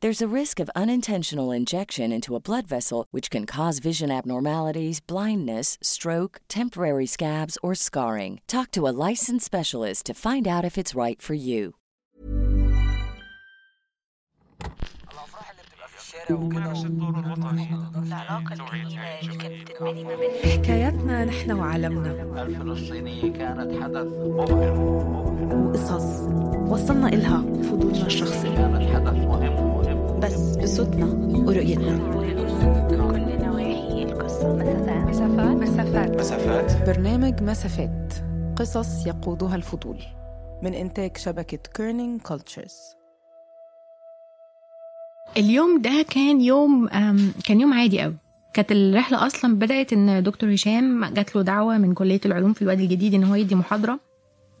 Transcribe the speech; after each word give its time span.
There's 0.00 0.20
a 0.20 0.34
risk 0.40 0.60
of 0.60 0.70
unintentional 0.76 1.52
injection 1.52 2.12
into 2.12 2.36
a 2.36 2.40
blood 2.40 2.66
vessel, 2.66 3.06
which 3.12 3.30
can 3.30 3.46
cause 3.46 3.78
vision 3.78 4.10
abnormalities, 4.10 5.00
blindness, 5.00 5.78
stroke, 5.80 6.40
temporary 6.48 7.06
scabs, 7.06 7.56
or 7.62 7.74
scarring. 7.74 8.40
Talk 8.46 8.70
to 8.72 8.86
a 8.88 8.96
licensed 9.08 9.46
specialist 9.46 10.06
to 10.06 10.14
find 10.14 10.46
out 10.46 10.64
if 10.64 10.76
it's 10.76 10.94
right 10.94 11.20
for 11.22 11.34
you. 11.34 11.74
حكاياتنا 20.44 21.24
نحن 21.24 21.52
وعالمنا 21.52 22.42
الفلسطينية 22.42 23.32
كانت 23.32 23.82
حدث 23.82 24.06
مبهر 24.06 24.80
وقصص 25.54 26.20
وصلنا 26.68 27.08
إلها 27.08 27.38
بفضولنا 27.38 28.06
الشخصي 28.06 28.48
كانت 28.48 28.82
حدث 28.94 29.14
مهم 29.14 29.54
مهم 29.54 29.79
بس 30.21 30.57
بصوتنا 30.57 31.05
ورؤيتنا. 31.47 31.97
كل 33.11 33.45
نواحي 33.45 34.03
القصة 34.03 34.53
مسافات. 34.55 35.55
مسافات. 35.55 36.19
مسافات 36.19 36.89
برنامج 36.89 37.43
مسافات. 37.43 38.13
قصص 38.55 39.07
يقودها 39.07 39.55
الفضول. 39.55 39.97
من 40.63 40.73
إنتاج 40.73 41.17
شبكة 41.17 41.57
كيرنينج 41.73 42.21
كولتشرز 42.21 42.75
اليوم 45.37 45.81
ده 45.81 46.05
كان 46.09 46.41
يوم 46.41 46.87
كان 47.45 47.61
يوم 47.61 47.73
عادي 47.73 48.01
قوي. 48.01 48.15
كانت 48.53 48.71
الرحلة 48.71 49.25
أصلا 49.25 49.55
بدأت 49.55 49.93
إن 49.93 50.23
دكتور 50.23 50.53
هشام 50.53 51.05
جات 51.13 51.35
له 51.35 51.41
دعوة 51.41 51.77
من 51.77 51.93
كلية 51.93 52.21
العلوم 52.25 52.53
في 52.53 52.61
الوادي 52.61 52.83
الجديد 52.83 53.13
إن 53.13 53.23
هو 53.23 53.35
يدي 53.35 53.55
محاضرة. 53.55 53.99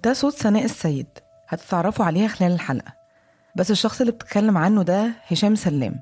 ده 0.03 0.13
صوت 0.13 0.33
سناء 0.33 0.65
السيد. 0.65 1.07
هتتعرفوا 1.47 2.05
عليها 2.05 2.27
خلال 2.27 2.51
الحلقة. 2.51 3.00
بس 3.55 3.71
الشخص 3.71 4.01
اللي 4.01 4.11
بتتكلم 4.11 4.57
عنه 4.57 4.83
ده 4.83 5.11
هشام 5.27 5.55
سلام 5.55 5.95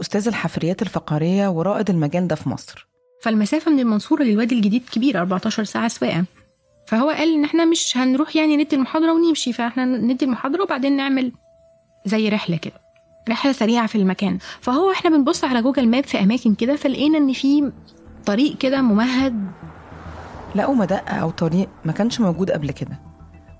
أستاذ 0.00 0.28
الحفريات 0.28 0.82
الفقرية 0.82 1.48
ورائد 1.48 1.90
المجال 1.90 2.28
ده 2.28 2.34
في 2.36 2.48
مصر. 2.48 2.86
فالمسافة 3.22 3.70
من 3.70 3.80
المنصورة 3.80 4.22
للوادي 4.22 4.54
الجديد 4.54 4.82
كبيرة 4.92 5.18
14 5.20 5.64
ساعة 5.64 5.88
سواقة. 5.88 6.24
فهو 6.86 7.10
قال 7.10 7.34
إن 7.34 7.44
إحنا 7.44 7.64
مش 7.64 7.96
هنروح 7.96 8.36
يعني 8.36 8.56
ندي 8.56 8.76
المحاضرة 8.76 9.12
ونمشي 9.12 9.52
فإحنا 9.52 9.84
ندي 9.84 10.24
المحاضرة 10.24 10.62
وبعدين 10.62 10.96
نعمل 10.96 11.32
زي 12.06 12.28
رحلة 12.28 12.56
كده 12.56 12.80
رحلة 13.28 13.52
سريعة 13.52 13.86
في 13.86 13.98
المكان. 13.98 14.38
فهو 14.60 14.92
إحنا 14.92 15.10
بنبص 15.10 15.44
على 15.44 15.62
جوجل 15.62 15.88
ماب 15.88 16.04
في 16.04 16.20
أماكن 16.20 16.54
كده 16.54 16.76
فلقينا 16.76 17.18
إن 17.18 17.32
في 17.32 17.72
طريق 18.26 18.58
كده 18.58 18.82
ممهد. 18.82 19.46
لقوا 20.54 20.74
مدقة 20.74 21.14
أو 21.16 21.30
طريق 21.30 21.68
ما 21.84 21.92
كانش 21.92 22.20
موجود 22.20 22.50
قبل 22.50 22.70
كده 22.70 23.00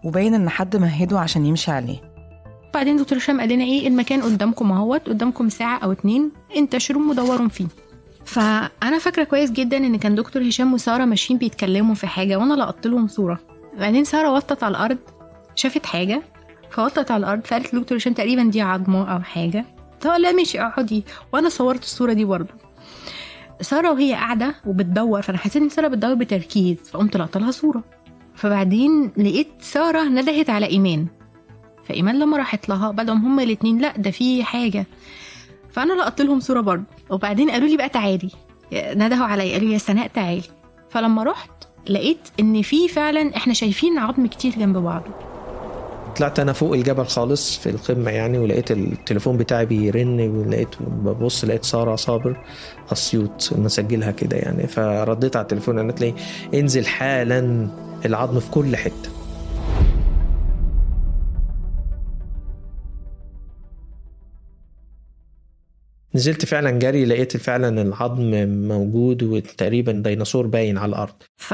وباين 0.04 0.34
إن 0.34 0.48
حد 0.48 0.76
مهده 0.76 1.18
عشان 1.20 1.46
يمشي 1.46 1.70
عليه. 1.70 2.09
بعدين 2.74 2.96
دكتور 2.96 3.18
هشام 3.18 3.40
قال 3.40 3.48
لنا 3.48 3.64
إيه 3.64 3.88
المكان 3.88 4.22
قدامكم 4.22 4.72
أهوت 4.72 5.08
قدامكم 5.08 5.48
ساعة 5.48 5.78
أو 5.78 5.92
اتنين 5.92 6.30
انتشروا 6.56 7.10
ودوروا 7.10 7.48
فيه. 7.48 7.66
فأنا 8.24 8.98
فاكرة 8.98 9.24
كويس 9.24 9.50
جدا 9.50 9.76
إن 9.76 9.96
كان 9.96 10.14
دكتور 10.14 10.48
هشام 10.48 10.74
وسارة 10.74 11.04
ماشيين 11.04 11.38
بيتكلموا 11.38 11.94
في 11.94 12.06
حاجة 12.06 12.36
وأنا 12.36 12.54
لقطت 12.54 12.86
لهم 12.86 13.08
صورة. 13.08 13.38
بعدين 13.78 14.04
سارة 14.04 14.32
وطت 14.32 14.62
على 14.62 14.70
الأرض 14.76 14.98
شافت 15.54 15.86
حاجة 15.86 16.22
فوطت 16.70 17.10
على 17.10 17.20
الأرض 17.24 17.46
فقالت 17.46 17.74
لدكتور 17.74 17.98
هشام 17.98 18.12
تقريبا 18.12 18.42
دي 18.42 18.60
عظمة 18.60 19.14
أو 19.14 19.20
حاجة. 19.20 19.64
فقال 20.00 20.22
لا 20.22 20.32
ماشي 20.32 20.60
اقعدي. 20.60 21.04
وأنا 21.32 21.48
صورت 21.48 21.82
الصورة 21.82 22.12
دي 22.12 22.24
برضه. 22.24 22.54
سارة 23.60 23.92
وهي 23.92 24.14
قاعدة 24.14 24.54
وبتدور 24.66 25.22
فأنا 25.22 25.38
حسيت 25.38 25.62
إن 25.62 25.68
سارة 25.68 25.88
بتدور 25.88 26.14
بتركيز 26.14 26.76
فقمت 26.92 27.16
لقطت 27.16 27.36
لها 27.36 27.50
صورة. 27.50 27.84
فبعدين 28.34 29.12
لقيت 29.16 29.48
سارة 29.60 30.02
ندهت 30.08 30.50
على 30.50 30.66
إيمان. 30.66 31.06
فإيمان 31.90 32.18
لما 32.18 32.36
راحت 32.36 32.68
لها 32.68 32.90
بدأوا 32.90 33.16
هما 33.16 33.42
الاتنين 33.42 33.78
لأ 33.78 33.96
ده 33.96 34.10
في 34.10 34.44
حاجة. 34.44 34.86
فأنا 35.72 35.92
لقطت 35.92 36.20
لهم 36.20 36.40
صورة 36.40 36.60
برضه. 36.60 36.84
وبعدين 37.10 37.50
قالوا 37.50 37.68
لي 37.68 37.76
بقى 37.76 37.88
تعالي. 37.88 38.30
ندهوا 38.72 39.26
عليا 39.26 39.52
قالوا 39.52 39.72
يا 39.72 39.78
سناء 39.78 40.06
تعالي. 40.06 40.42
فلما 40.90 41.24
رحت 41.24 41.50
لقيت 41.88 42.28
إن 42.40 42.62
في 42.62 42.88
فعلا 42.88 43.36
إحنا 43.36 43.54
شايفين 43.54 43.98
عظم 43.98 44.26
كتير 44.26 44.52
جنب 44.58 44.76
بعضه. 44.76 45.10
طلعت 46.16 46.38
أنا 46.40 46.52
فوق 46.52 46.72
الجبل 46.74 47.06
خالص 47.06 47.58
في 47.58 47.70
القمة 47.70 48.10
يعني 48.10 48.38
ولقيت 48.38 48.70
التليفون 48.70 49.36
بتاعي 49.36 49.66
بيرن 49.66 50.20
ولقيت 50.20 50.74
ببص 50.80 51.44
لقيت 51.44 51.64
سارة 51.64 51.96
صابر 51.96 52.44
أسيوط 52.92 53.50
مسجلها 53.58 54.10
كده 54.10 54.36
يعني. 54.36 54.66
فرديت 54.66 55.36
على 55.36 55.42
التليفون 55.42 55.78
قالت 55.78 56.00
لي 56.00 56.14
انزل 56.54 56.86
حالا 56.86 57.68
العظم 58.04 58.40
في 58.40 58.50
كل 58.50 58.76
حتة. 58.76 59.19
نزلت 66.14 66.44
فعلا 66.44 66.70
جري 66.70 67.04
لقيت 67.04 67.36
فعلا 67.36 67.82
العظم 67.82 68.48
موجود 68.68 69.22
وتقريبا 69.22 69.92
ديناصور 69.92 70.46
باين 70.46 70.78
على 70.78 70.88
الأرض. 70.88 71.14
ف 71.36 71.52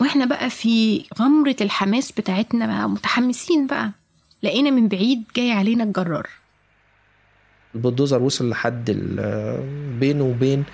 وإحنا 0.00 0.24
بقى 0.24 0.50
في 0.50 1.04
غمرة 1.18 1.56
الحماس 1.60 2.12
بتاعتنا 2.12 2.66
بقى 2.66 2.88
متحمسين 2.88 3.66
بقى. 3.66 3.90
لقينا 4.42 4.70
من 4.70 4.88
بعيد 4.88 5.22
جاي 5.36 5.52
علينا 5.52 5.84
الجرار. 5.84 6.28
البلدوزر 7.74 8.22
وصل 8.22 8.48
لحد 8.48 8.90
بينه 10.00 10.24
وبين 10.24 10.64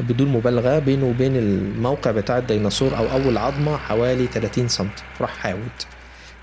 بدون 0.00 0.28
مبالغة 0.28 0.78
بينه 0.78 1.06
وبين 1.06 1.36
الموقع 1.36 2.10
بتاع 2.10 2.38
الديناصور 2.38 2.96
أو 2.96 3.04
أول 3.10 3.38
عظمة 3.38 3.76
حوالي 3.76 4.26
30 4.26 4.68
سم 4.68 4.88
راح 5.20 5.30
حاوت 5.36 5.86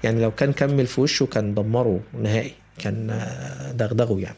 يعني 0.04 0.22
لو 0.22 0.32
كان 0.32 0.54
كمل 0.54 0.88
في 0.88 1.02
وشه 1.02 1.26
كان 1.26 1.54
دمره 1.54 2.00
نهائي 2.22 2.52
كان 2.80 3.10
آه، 3.10 3.72
دغدغه 3.72 4.20
يعني. 4.20 4.36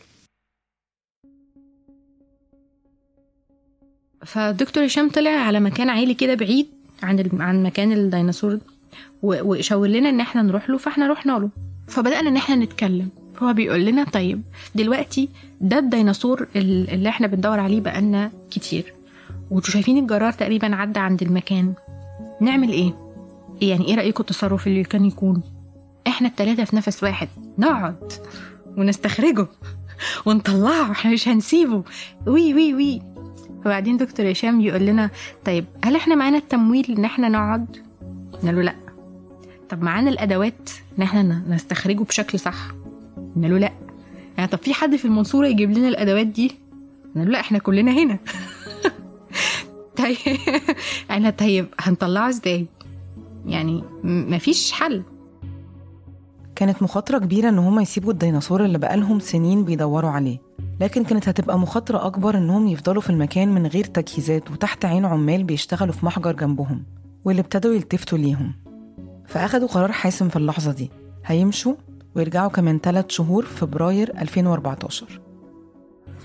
فدكتور 4.28 4.86
هشام 4.86 5.10
طلع 5.10 5.30
على 5.32 5.60
مكان 5.60 5.90
عالي 5.90 6.14
كده 6.14 6.34
بعيد 6.34 6.68
عن. 7.04 7.30
عن 7.40 7.64
مكان 7.64 7.92
الديناصور. 7.92 8.60
وشاور 9.24 9.88
لنا 9.88 10.09
إن 10.09 10.20
إحنا 10.20 10.41
نروح 10.41 10.70
له 10.70 10.78
فإحنا 10.78 11.08
رحنا 11.08 11.32
له. 11.32 11.50
فبدأنا 11.88 12.29
إن 12.29 12.35
إحنا 12.38 12.56
نتكلم. 12.56 13.09
فهو 13.35 13.53
بيقول 13.53 13.85
لنا 13.85 14.03
طيب 14.03 14.41
دلوقتي 14.76 15.29
ده 15.62 15.79
الديناصور 15.79 16.47
ال- 16.56 16.90
اللي 16.90 17.09
إحنا 17.09 17.28
بندور 17.28 17.59
عليه 17.59 17.79
بقالنا 17.82 18.32
كتير. 18.52 18.94
وانتوا 19.52 19.72
شايفين 19.72 19.97
الجرار 19.97 20.32
تقريبا 20.32 20.76
عدى 20.76 21.00
عند 21.00 21.22
المكان. 21.22 21.73
نعمل 22.41 22.70
إيه؟ 22.70 22.94
يعني 23.62 23.85
إيه 23.88 23.96
رأيكم 23.96 24.22
التصرف 24.22 24.68
اللي 24.68 24.84
كان 24.84 25.06
يكون؟ 25.06 25.41
إحنا 26.08 26.28
التلاتة 26.28 26.64
في 26.64 26.76
نفس 26.76 27.03
واحد. 27.03 27.28
نقعد 27.58 28.14
ونستخرجه 28.78 29.47
ونطلعه 30.26 30.91
إحنا 30.91 31.12
مش 31.12 31.28
هنسيبه. 31.28 31.84
وي 32.28 32.53
وي 32.53 32.73
وي. 32.73 33.02
وبعدين 33.67 33.97
دكتور 33.97 34.31
هشام 34.31 34.61
يقول 34.61 34.85
لنا 34.85 35.09
طيب 35.46 35.66
هل 35.85 35.96
إحنا 35.96 36.16
معانا 36.16 36.37
التمويل 36.37 36.96
إن 36.97 37.05
إحنا 37.05 37.29
نقعد؟ 37.29 37.78
قلنا 38.34 38.52
له 38.52 38.61
لا. 38.61 38.75
طب 39.69 39.84
معانا 39.84 40.09
الأدوات 40.09 40.69
إن 40.97 41.03
إحنا 41.03 41.43
نستخرجه 41.49 42.03
بشكل 42.03 42.40
صح؟ 42.40 42.72
قلنا 43.35 43.47
له 43.47 43.58
لا. 43.58 43.72
يعني 44.37 44.49
طب 44.49 44.58
في 44.58 44.73
حد 44.73 44.96
في 44.96 45.05
المنصورة 45.05 45.47
يجيب 45.47 45.72
لنا 45.72 45.87
الأدوات 45.87 46.28
دي؟ 46.28 46.52
قلنا 47.16 47.25
له 47.25 47.31
لا 47.31 47.40
إحنا 47.40 47.58
كلنا 47.58 47.91
هنا. 47.91 48.19
طيب 49.97 50.17
أنا 51.11 51.29
طيب 51.29 51.67
هنطلعه 51.79 52.29
إزاي؟ 52.29 52.66
يعني 53.46 53.84
مفيش 54.03 54.72
حل. 54.72 55.03
كانت 56.55 56.84
مخاطرة 56.84 57.17
كبيرة 57.17 57.49
إن 57.49 57.58
هما 57.58 57.81
يسيبوا 57.81 58.11
الديناصور 58.11 58.66
اللي 58.66 58.78
بقالهم 58.78 59.20
سنين 59.20 59.63
بيدوروا 59.63 60.09
عليه. 60.09 60.47
لكن 60.82 61.04
كانت 61.04 61.30
هتبقى 61.30 61.59
مخاطرة 61.59 62.06
أكبر 62.06 62.38
إنهم 62.38 62.68
يفضلوا 62.68 63.02
في 63.02 63.09
المكان 63.09 63.48
من 63.48 63.68
غير 63.68 63.84
تجهيزات 63.84 64.52
وتحت 64.52 64.86
عين 64.86 65.06
عمال 65.06 65.44
بيشتغلوا 65.44 65.94
في 65.94 66.06
محجر 66.06 66.32
جنبهم 66.32 66.84
واللي 67.26 67.42
ابتدوا 67.42 67.74
يلتفتوا 67.74 68.18
ليهم. 68.18 68.54
فأخدوا 69.28 69.68
قرار 69.68 69.92
حاسم 69.92 70.30
في 70.30 70.36
اللحظة 70.36 70.72
دي. 70.72 70.92
هيمشوا 71.26 71.76
ويرجعوا 72.16 72.50
كمان 72.50 72.80
ثلاث 72.80 73.06
شهور 73.09 73.46
فبراير 73.46 74.22
2014 74.22 75.22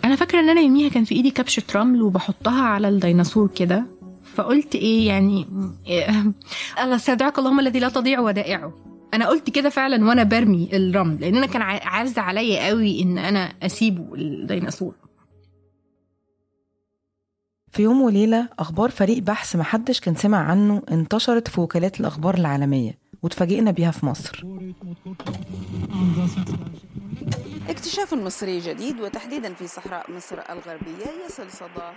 أنا 0.04 0.16
فاكرة 0.16 0.40
إن 0.40 0.48
أنا 0.48 0.60
يوميها 0.60 0.88
كان 0.88 1.04
في 1.04 1.14
إيدي 1.14 1.30
كبشة 1.30 1.62
رمل 1.74 2.02
وبحطها 2.02 2.62
على 2.62 2.88
الديناصور 2.88 3.48
كده. 3.48 3.84
فقلت 4.34 4.74
إيه 4.74 5.06
يعني؟ 5.08 5.46
إيه 5.86 6.10
الله 6.82 6.96
استودعك 6.96 7.38
اللهم 7.38 7.60
الذي 7.60 7.78
لا 7.78 7.88
تضيع 7.88 8.20
ودائعه. 8.20 8.72
أنا 9.14 9.28
قلت 9.28 9.50
كده 9.50 9.68
فعلا 9.68 10.04
وأنا 10.08 10.22
برمي 10.22 10.68
الرمل 10.72 11.20
لأن 11.20 11.36
أنا 11.36 11.46
كان 11.46 11.62
عز 11.62 12.18
عليا 12.18 12.66
قوي 12.66 13.02
إن 13.02 13.18
أنا 13.18 13.52
أسيبه 13.62 14.14
الديناصور 14.14 14.94
في 17.72 17.82
يوم 17.82 18.02
وليلة 18.02 18.48
أخبار 18.58 18.90
فريق 18.90 19.18
بحث 19.18 19.56
محدش 19.56 20.00
كان 20.00 20.14
سمع 20.14 20.38
عنه 20.38 20.82
انتشرت 20.90 21.48
في 21.48 21.60
وكالات 21.60 22.00
الأخبار 22.00 22.34
العالمية 22.34 22.98
واتفاجئنا 23.22 23.70
بيها 23.70 23.90
في 23.90 24.06
مصر. 24.06 24.44
اكتشاف 27.68 28.14
مصري 28.14 28.60
جديد 28.60 29.00
وتحديدا 29.00 29.54
في 29.54 29.66
صحراء 29.66 30.10
مصر 30.10 30.36
الغربية. 30.50 31.06
يصل 31.26 31.50
صداه 31.50 31.92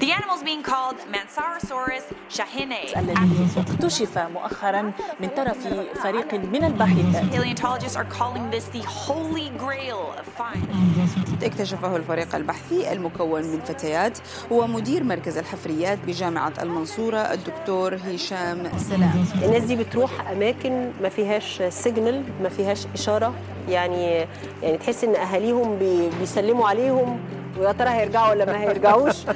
The 0.00 0.12
animals 0.12 0.42
being 0.42 0.62
called 0.62 0.98
Mansarosaurus 1.14 2.36
shahine. 2.38 2.98
الذي 2.98 3.48
اكتشف 3.56 4.18
مؤخرا 4.18 4.92
من 5.20 5.28
طرف 5.36 5.56
فريق 6.02 6.34
من 6.34 6.64
الباحثين 6.64 7.30
Paleontologists 7.32 7.96
are 7.96 8.18
calling 8.18 8.50
this 8.50 8.64
the 8.76 8.82
holy 8.86 9.50
grail 9.58 10.20
of 10.20 10.42
finds. 10.42 11.44
اكتشفه 11.44 11.96
الفريق 11.96 12.34
البحثي 12.34 12.92
المكون 12.92 13.42
من 13.42 13.60
فتيات 13.60 14.18
ومدير 14.50 15.04
مركز 15.04 15.38
الحفريات 15.38 15.98
بجامعة 16.06 16.52
المنصورة 16.62 17.18
الدكتور 17.18 17.94
هشام 17.94 18.78
سلام. 18.78 19.24
الناس 19.42 19.62
دي 19.62 19.76
بتروح 19.76 20.28
أماكن 20.30 20.90
ما 21.02 21.08
فيهاش 21.08 21.62
سيجنال 21.68 22.24
ما 22.42 22.48
فيهاش 22.48 22.86
إشارة. 22.94 23.34
يعني 23.70 24.26
يعني 24.62 24.78
تحس 24.78 25.04
إن 25.04 25.14
أهاليهم 25.16 25.78
بي 25.78 26.10
بيسلموا 26.20 26.68
عليهم 26.68 27.20
ويا 27.58 27.72
ترى 27.72 27.88
هيرجعوا 27.88 28.30
ولا 28.30 28.44
ما 28.44 28.60
هيرجعوش؟ 28.62 29.16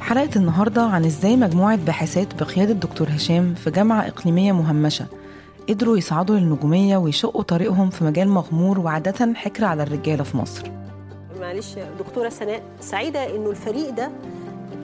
حلقة 0.00 0.30
النهاردة 0.36 0.82
عن 0.82 1.04
إزاي 1.04 1.36
مجموعة 1.36 1.76
باحثات 1.76 2.42
بقيادة 2.42 2.72
دكتور 2.72 3.08
هشام 3.10 3.54
في 3.54 3.70
جامعة 3.70 4.06
إقليمية 4.08 4.52
مهمشة 4.52 5.06
قدروا 5.68 5.96
يصعدوا 5.96 6.36
للنجومية 6.36 6.96
ويشقوا 6.96 7.42
طريقهم 7.42 7.90
في 7.90 8.04
مجال 8.04 8.28
مغمور 8.28 8.78
وعادة 8.78 9.34
حكر 9.34 9.64
على 9.64 9.82
الرجالة 9.82 10.24
في 10.24 10.36
مصر. 10.36 10.70
معلش 11.40 11.74
دكتورة 11.98 12.28
سناء 12.28 12.62
سعيدة 12.80 13.36
إنه 13.36 13.50
الفريق 13.50 13.90
ده 13.90 14.10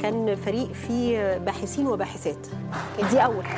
كان 0.03 0.35
فريق 0.35 0.73
فيه 0.73 1.39
باحثين 1.39 1.87
وباحثات. 1.87 2.47
دي 3.11 3.19
أول. 3.19 3.45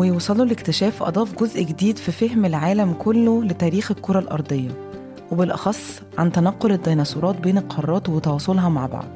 ويوصلوا 0.00 0.44
لاكتشاف 0.44 1.02
أضاف 1.02 1.42
جزء 1.42 1.62
جديد 1.62 1.98
في 1.98 2.12
فهم 2.12 2.44
العالم 2.44 2.92
كله 2.92 3.44
لتاريخ 3.44 3.90
الكرة 3.90 4.18
الأرضية 4.18 4.70
وبالأخص 5.30 6.02
عن 6.18 6.32
تنقل 6.32 6.72
الديناصورات 6.72 7.40
بين 7.40 7.58
القارات 7.58 8.08
وتواصلها 8.08 8.68
مع 8.68 8.86
بعض. 8.86 9.08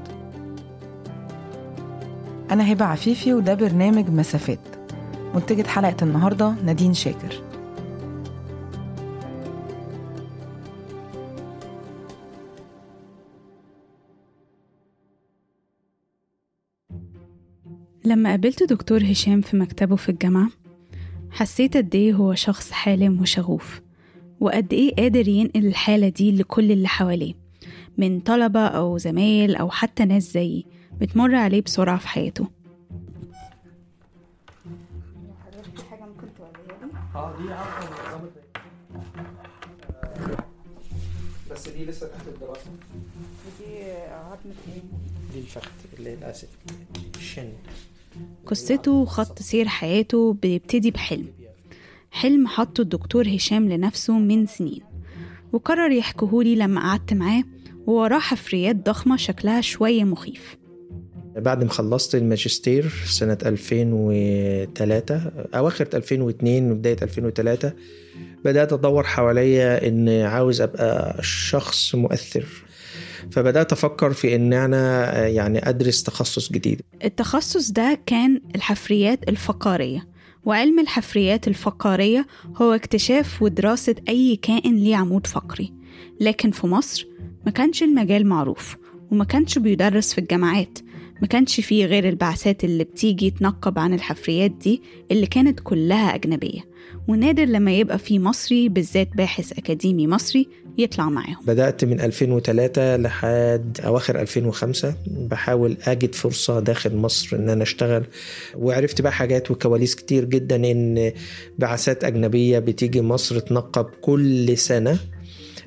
أنا 2.50 2.72
هبة 2.72 2.84
عفيفي 2.84 3.34
وده 3.34 3.54
برنامج 3.54 4.08
مسافات. 4.08 4.58
منتجة 5.34 5.66
حلقة 5.66 5.96
النهاردة 6.02 6.54
نادين 6.64 6.94
شاكر. 6.94 7.42
لما 18.04 18.30
قابلت 18.30 18.62
دكتور 18.62 19.02
هشام 19.02 19.40
في 19.40 19.56
مكتبه 19.56 19.96
في 19.96 20.08
الجامعة 20.08 20.63
حسيت 21.34 21.76
قد 21.76 21.94
إيه 21.94 22.12
هو 22.12 22.34
شخص 22.34 22.70
حالم 22.70 23.20
وشغوف 23.20 23.80
وقد 24.40 24.72
إيه 24.72 24.94
قادر 24.94 25.28
ينقل 25.28 25.66
الحالة 25.66 26.08
دي 26.08 26.32
لكل 26.36 26.72
اللي 26.72 26.88
حواليه 26.88 27.34
من 27.98 28.20
طلبة 28.20 28.66
أو 28.66 28.98
زمايل 28.98 29.56
أو 29.56 29.70
حتى 29.70 30.04
ناس 30.04 30.32
زيي 30.32 30.66
بتمر 31.00 31.34
عليه 31.34 31.60
بسرعة 31.62 31.98
في 31.98 32.08
حياته. 32.08 32.48
بس 41.50 41.68
دي 41.68 41.84
لسه 41.84 42.06
تحت 42.08 42.28
الدراسة. 42.28 42.70
دي 43.60 43.92
عظمة 43.92 44.54
إيه؟ 44.68 44.82
دي 45.32 45.38
الفخذ 45.38 45.70
اللي 45.98 46.14
الاسد 46.14 46.48
الشن 47.16 47.52
قصته 48.46 48.92
وخط 48.92 49.38
سير 49.42 49.68
حياته 49.68 50.32
بيبتدي 50.42 50.90
بحلم. 50.90 51.26
حلم 52.10 52.46
حطه 52.46 52.80
الدكتور 52.80 53.28
هشام 53.28 53.68
لنفسه 53.68 54.18
من 54.18 54.46
سنين 54.46 54.80
وقرر 55.52 55.90
يحكيهولي 55.90 56.56
لما 56.56 56.80
قعدت 56.80 57.14
معاه 57.14 57.42
ووراه 57.86 58.18
حفريات 58.18 58.76
ضخمة 58.76 59.16
شكلها 59.16 59.60
شوية 59.60 60.04
مخيف. 60.04 60.56
بعد 61.36 61.64
ما 61.64 61.70
خلصت 61.70 62.14
الماجستير 62.14 62.92
سنة 63.06 63.38
2003 63.46 65.16
أواخر 65.54 65.88
2002 65.94 66.70
وبداية 66.70 66.96
2003 67.02 67.72
بدأت 68.44 68.72
أدور 68.72 69.02
حواليا 69.04 69.88
إن 69.88 70.08
عاوز 70.08 70.60
أبقى 70.60 71.18
شخص 71.22 71.94
مؤثر. 71.94 72.63
فبدأت 73.30 73.72
أفكر 73.72 74.12
في 74.12 74.36
إن 74.36 74.52
أنا 74.52 75.12
يعني 75.28 75.68
أدرس 75.68 76.02
تخصص 76.02 76.52
جديد. 76.52 76.80
التخصص 77.04 77.70
ده 77.70 77.98
كان 78.06 78.40
الحفريات 78.54 79.28
الفقارية 79.28 80.08
وعلم 80.44 80.78
الحفريات 80.80 81.48
الفقارية 81.48 82.26
هو 82.56 82.72
اكتشاف 82.72 83.42
ودراسة 83.42 83.94
أي 84.08 84.36
كائن 84.36 84.76
ليه 84.76 84.96
عمود 84.96 85.26
فقري. 85.26 85.72
لكن 86.20 86.50
في 86.50 86.66
مصر 86.66 87.06
ما 87.46 87.50
كانش 87.52 87.82
المجال 87.82 88.26
معروف 88.26 88.76
وما 89.10 89.24
كانش 89.24 89.58
بيدرس 89.58 90.12
في 90.12 90.18
الجامعات. 90.18 90.78
ما 91.22 91.26
كانش 91.28 91.60
فيه 91.60 91.84
غير 91.86 92.08
البعثات 92.08 92.64
اللي 92.64 92.84
بتيجي 92.84 93.30
تنقب 93.30 93.78
عن 93.78 93.94
الحفريات 93.94 94.50
دي 94.50 94.82
اللي 95.10 95.26
كانت 95.26 95.60
كلها 95.60 96.14
أجنبية. 96.14 96.60
ونادر 97.08 97.44
لما 97.44 97.72
يبقى 97.72 97.98
فيه 97.98 98.18
مصري 98.18 98.68
بالذات 98.68 99.08
باحث 99.16 99.52
أكاديمي 99.52 100.06
مصري 100.06 100.48
يطلع 100.78 101.08
معاهم. 101.08 101.36
بدأت 101.46 101.84
من 101.84 102.00
2003 102.00 102.96
لحد 102.96 103.80
أواخر 103.84 104.20
2005 104.20 104.94
بحاول 105.06 105.76
أجد 105.86 106.14
فرصة 106.14 106.60
داخل 106.60 106.96
مصر 106.96 107.36
إن 107.36 107.48
أنا 107.48 107.62
أشتغل. 107.62 108.04
وعرفت 108.54 109.00
بقى 109.00 109.12
حاجات 109.12 109.50
وكواليس 109.50 109.94
كتير 109.94 110.24
جدا 110.24 110.56
إن 110.56 111.12
بعثات 111.58 112.04
أجنبية 112.04 112.58
بتيجي 112.58 113.00
مصر 113.02 113.38
تنقب 113.38 113.84
كل 114.00 114.58
سنة. 114.58 114.98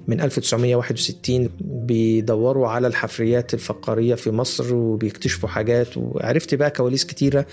من 0.08 0.22
1961 0.22 1.50
بيدوروا 1.62 2.68
على 2.68 2.88
الحفريات 2.88 3.54
الفقارية 3.54 4.16
في 4.16 4.32
مصر 4.32 4.76
وبيكتشفوا 4.76 5.50
حاجات. 5.50 5.88
وعرفت 5.98 6.56
بقى 6.56 6.72
كواليس 6.72 7.06
كتيرة 7.06 7.46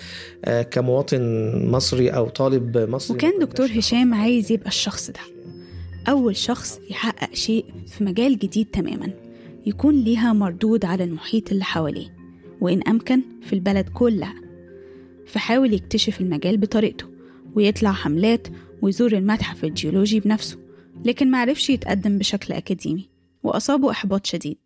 آه، 0.44 0.62
كمواطن 0.62 1.20
مصري 1.70 2.08
أو 2.10 2.28
طالب 2.28 2.78
مصري. 2.78 3.16
وكان 3.16 3.38
دكتور 3.38 3.66
هشام 3.78 4.14
عايز 4.14 4.52
يبقى 4.52 4.68
الشخص 4.68 5.10
ده. 5.10 5.33
أول 6.08 6.36
شخص 6.36 6.80
يحقق 6.90 7.34
شيء 7.34 7.64
في 7.86 8.04
مجال 8.04 8.38
جديد 8.38 8.66
تماما 8.66 9.10
يكون 9.66 9.94
ليها 9.94 10.32
مردود 10.32 10.84
على 10.84 11.04
المحيط 11.04 11.52
اللي 11.52 11.64
حواليه 11.64 12.16
وإن 12.60 12.82
أمكن 12.82 13.22
في 13.42 13.52
البلد 13.52 13.88
كلها. 13.88 14.34
فحاول 15.26 15.72
يكتشف 15.74 16.20
المجال 16.20 16.56
بطريقته 16.56 17.06
ويطلع 17.54 17.92
حملات 17.92 18.48
ويزور 18.82 19.12
المتحف 19.12 19.64
الجيولوجي 19.64 20.20
بنفسه 20.20 20.58
لكن 21.04 21.30
معرفش 21.30 21.70
يتقدم 21.70 22.18
بشكل 22.18 22.54
أكاديمي 22.54 23.08
وأصابه 23.42 23.90
إحباط 23.90 24.26
شديد. 24.26 24.58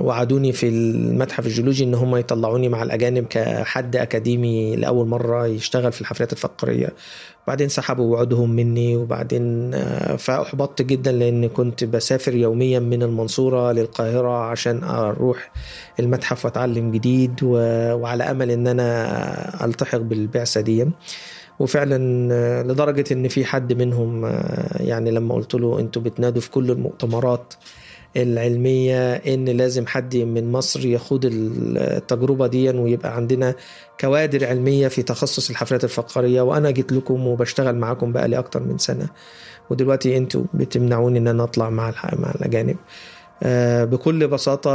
وعدوني 0.00 0.52
في 0.52 0.68
المتحف 0.68 1.46
الجيولوجي 1.46 1.84
إن 1.84 1.94
هم 1.94 2.16
يطلعوني 2.16 2.68
مع 2.68 2.82
الأجانب 2.82 3.26
كحد 3.26 3.96
أكاديمي 3.96 4.76
لأول 4.76 5.06
مرة 5.06 5.46
يشتغل 5.46 5.92
في 5.92 6.00
الحفريات 6.00 6.32
الفقاريه 6.32 6.88
بعدين 7.46 7.68
سحبوا 7.68 8.12
وعودهم 8.12 8.50
مني 8.50 8.96
وبعدين 8.96 9.74
آه، 9.74 10.16
فأحبطت 10.16 10.82
جدا 10.82 11.12
لأن 11.12 11.48
كنت 11.48 11.84
بسافر 11.84 12.34
يوميا 12.34 12.78
من 12.78 13.02
المنصورة 13.02 13.72
للقاهرة 13.72 14.50
عشان 14.50 14.84
أروح 14.84 15.50
المتحف 16.00 16.44
وأتعلم 16.44 16.90
جديد 16.90 17.42
وعلى 17.42 18.24
أمل 18.24 18.50
إن 18.50 18.66
أنا 18.66 19.64
ألتحق 19.64 19.98
بالبعثة 19.98 20.60
دي. 20.60 20.86
وفعلا 21.58 22.28
آه، 22.32 22.62
لدرجة 22.62 23.04
إن 23.12 23.28
في 23.28 23.44
حد 23.44 23.72
منهم 23.72 24.24
آه، 24.24 24.82
يعني 24.82 25.10
لما 25.10 25.34
قلت 25.34 25.54
له 25.54 25.80
أنتوا 25.80 26.02
بتنادوا 26.02 26.40
في 26.40 26.50
كل 26.50 26.70
المؤتمرات 26.70 27.54
العلمية 28.16 29.14
إن 29.14 29.44
لازم 29.44 29.86
حد 29.86 30.16
من 30.16 30.52
مصر 30.52 30.86
يخوض 30.86 31.20
التجربة 31.24 32.46
دي 32.46 32.70
ويبقى 32.70 33.16
عندنا 33.16 33.54
كوادر 34.00 34.46
علمية 34.46 34.88
في 34.88 35.02
تخصص 35.02 35.50
الحفلات 35.50 35.84
الفقرية. 35.84 36.42
وأنا 36.42 36.70
جيت 36.70 36.92
لكم 36.92 37.26
وبشتغل 37.26 37.76
معاكم 37.76 38.12
بقالي 38.12 38.38
أكتر 38.38 38.62
من 38.62 38.78
سنة. 38.78 39.08
ودلوقتي 39.70 40.16
أنتوا 40.16 40.44
بتمنعوني 40.54 41.18
إن 41.18 41.28
أنا 41.28 41.44
أطلع 41.44 41.70
مع 41.70 41.92
مع 42.18 42.30
الأجانب. 42.34 42.76
آه، 43.42 43.84
بكل 43.84 44.28
بساطة 44.28 44.70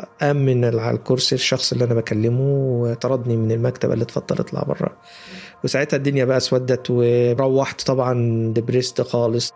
قام 0.00 0.36
من 0.36 0.64
على 0.64 0.96
الكرسي 0.96 1.34
الشخص 1.34 1.72
اللي 1.72 1.84
أنا 1.84 1.94
بكلمه 1.94 2.40
وطردني 2.80 3.36
من 3.36 3.52
المكتب 3.52 3.92
اللي 3.92 4.02
اتفضل 4.04 4.38
اطلع 4.38 4.62
بره. 4.62 4.96
وساعتها 5.64 5.96
الدنيا 5.96 6.24
بقى 6.24 6.36
اسودت 6.36 6.90
وروحت 6.90 7.82
طبعا 7.86 8.14
دبريست 8.56 9.00
خالص. 9.02 9.52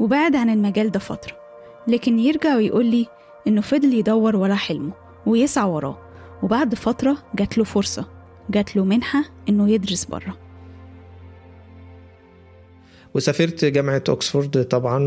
وبعد 0.00 0.36
عن 0.36 0.50
المجال 0.50 0.90
ده 0.90 0.98
فترة. 0.98 1.41
لكن 1.88 2.18
يرجع 2.18 2.56
ويقول 2.56 2.86
لي 2.86 3.06
إنه 3.46 3.60
فضل 3.60 3.92
يدور 3.94 4.36
ورا 4.36 4.54
حلمه 4.54 4.92
ويسعى 5.26 5.68
وراه. 5.68 5.98
وبعد 6.42 6.74
فترة 6.74 7.16
جات 7.34 7.58
له 7.58 7.64
فرصة 7.64 8.08
جات 8.50 8.76
له 8.76 8.84
منحة 8.84 9.24
إنه 9.48 9.70
يدرس 9.70 10.04
بره 10.04 10.38
وسافرت 13.14 13.64
جامعة 13.64 14.02
أكسفورد. 14.08 14.64
طبعا 14.64 14.98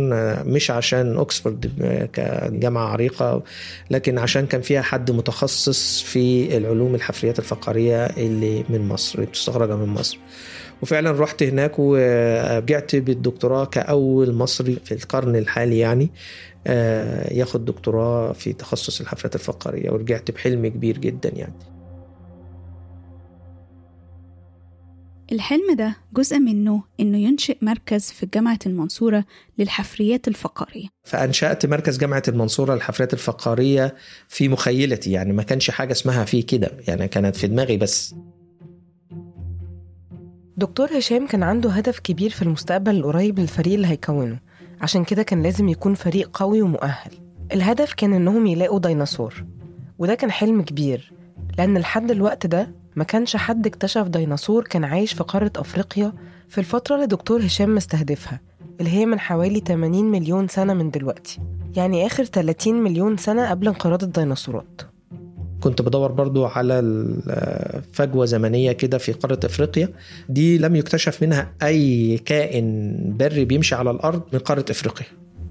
مش 0.44 0.72
عشان 0.72 1.17
أكسفورد 1.17 1.72
ب- 1.77 2.05
كجامعة 2.05 2.88
عريقة 2.88 3.44
لكن 3.91 4.17
عشان 4.17 4.46
كان 4.46 4.62
فيها 4.62 4.82
حد 4.82 5.12
متخصص 5.12 6.01
في 6.01 6.58
العلوم 6.58 6.96
الحفريات 6.96 7.39
الفقرية 7.39 8.05
اللي 8.05 8.63
من 8.70 8.88
مصر 8.88 9.20
اللي 9.20 9.75
من 9.75 9.88
مصر. 9.88 10.17
وفعلا 10.82 11.12
رحت 11.12 11.44
هناك 11.44 11.72
ورجعت 11.79 12.96
بالدكتوراه 12.96 13.65
كأول 13.65 14.34
مصري 14.34 14.77
في 14.86 14.91
القرن 14.94 15.36
الحالي 15.36 15.79
يعني. 15.79 16.10
ياخد 17.31 17.65
دكتوراه 17.65 18.31
في 18.31 18.53
تخصص 18.53 19.01
الحفلات 19.01 19.36
الفقرية 19.36 19.91
ورجعت 19.91 20.31
بحلم 20.31 20.67
كبير 20.67 20.98
جدا 20.98 21.29
يعني. 21.36 21.53
الحلم 25.31 25.75
ده 25.75 25.95
جزء 26.13 26.39
منه 26.39 26.84
إنه 27.00 27.17
ينشئ 27.17 27.57
مركز 27.62 28.12
في 28.12 28.25
جامعة 28.34 28.60
المنصورة 28.65 29.25
للحفريات 29.57 30.27
الفقرية. 30.27 30.88
فأنشأت 31.03 31.65
مركز 31.65 31.98
جامعة 31.98 32.24
المنصورة 32.27 32.74
للحفلات 32.75 33.13
الفقارية 33.13 33.95
في 34.27 34.50
مخيلتي 34.50 35.12
يعني 35.12 35.34
ما 35.34 35.43
كانش 35.43 35.69
حاجة 35.72 35.91
اسمها 35.91 36.25
فيه 36.25 36.45
كده 36.45 36.72
يعني 36.88 37.07
كانت 37.07 37.36
في 37.36 37.48
دماغي 37.48 37.77
بس. 37.77 38.15
دكتور 40.57 40.98
هشام 40.98 41.27
كان 41.27 41.43
عنده 41.43 41.69
هدف 41.69 42.00
كبير 42.00 42.29
في 42.29 42.41
المستقبل 42.41 42.95
القريب 42.95 43.39
للفريق 43.39 43.74
اللي 43.74 43.88
هيكونه 43.88 44.39
عشان 44.86 45.04
كده 45.04 45.24
كان 45.24 45.44
لازم 45.44 45.70
يكون 45.70 45.94
فريق 45.94 46.30
قوي 46.38 46.62
ومؤهل. 46.62 47.12
الهدف 47.51 47.94
كان 47.94 48.13
إنهم 48.13 48.48
يلاقوا 48.48 48.80
ديناصور 48.80 49.46
وده 50.00 50.15
كان 50.15 50.32
حلم 50.32 50.62
كبير 50.62 51.13
لأن 51.58 51.77
لحد 51.77 52.12
الوقت 52.12 52.48
ده 52.48 52.72
ما 52.96 53.04
كانش 53.04 53.36
حد 53.36 53.68
اكتشف 53.68 54.08
ديناصور 54.08 54.63
كان 54.63 54.84
عايش 54.84 55.13
في 55.13 55.24
قارة 55.24 55.51
أفريقيا 55.56 56.13
في 56.50 56.58
الفترة 56.58 56.96
اللي 56.96 57.08
دكتور 57.08 57.46
هشام 57.46 57.75
مستهدفها 57.75 58.39
اللي 58.80 58.92
هي 58.92 59.06
من 59.06 59.20
حوالي 59.20 59.60
80 59.60 60.06
مليون 60.06 60.48
سنة 60.48 60.74
من 60.74 60.92
دلوقتي. 60.92 61.39
يعني 61.75 62.06
آخر 62.06 62.24
30 62.24 62.74
مليون 62.75 63.18
سنة 63.18 63.50
قبل 63.50 63.68
انقراض 63.68 64.04
الديناصورات. 64.04 64.82
كنت 65.65 65.81
بدور 65.81 66.12
برضو 66.12 66.45
على 66.45 67.05
فجوة 67.93 68.25
زمنية 68.25 68.72
كده 68.72 68.98
في 68.98 69.12
قارة 69.12 69.39
أفريقيا. 69.45 69.89
دي 70.29 70.57
لم 70.57 70.75
يكتشف 70.75 71.24
منها 71.24 71.51
أي 71.63 72.17
كائن 72.17 72.95
بري 73.19 73.45
بيمشي 73.45 73.75
على 73.75 73.91
الأرض 73.91 74.22
من 74.34 74.39
قارة 74.39 74.65
أفريقيا. 74.69 75.05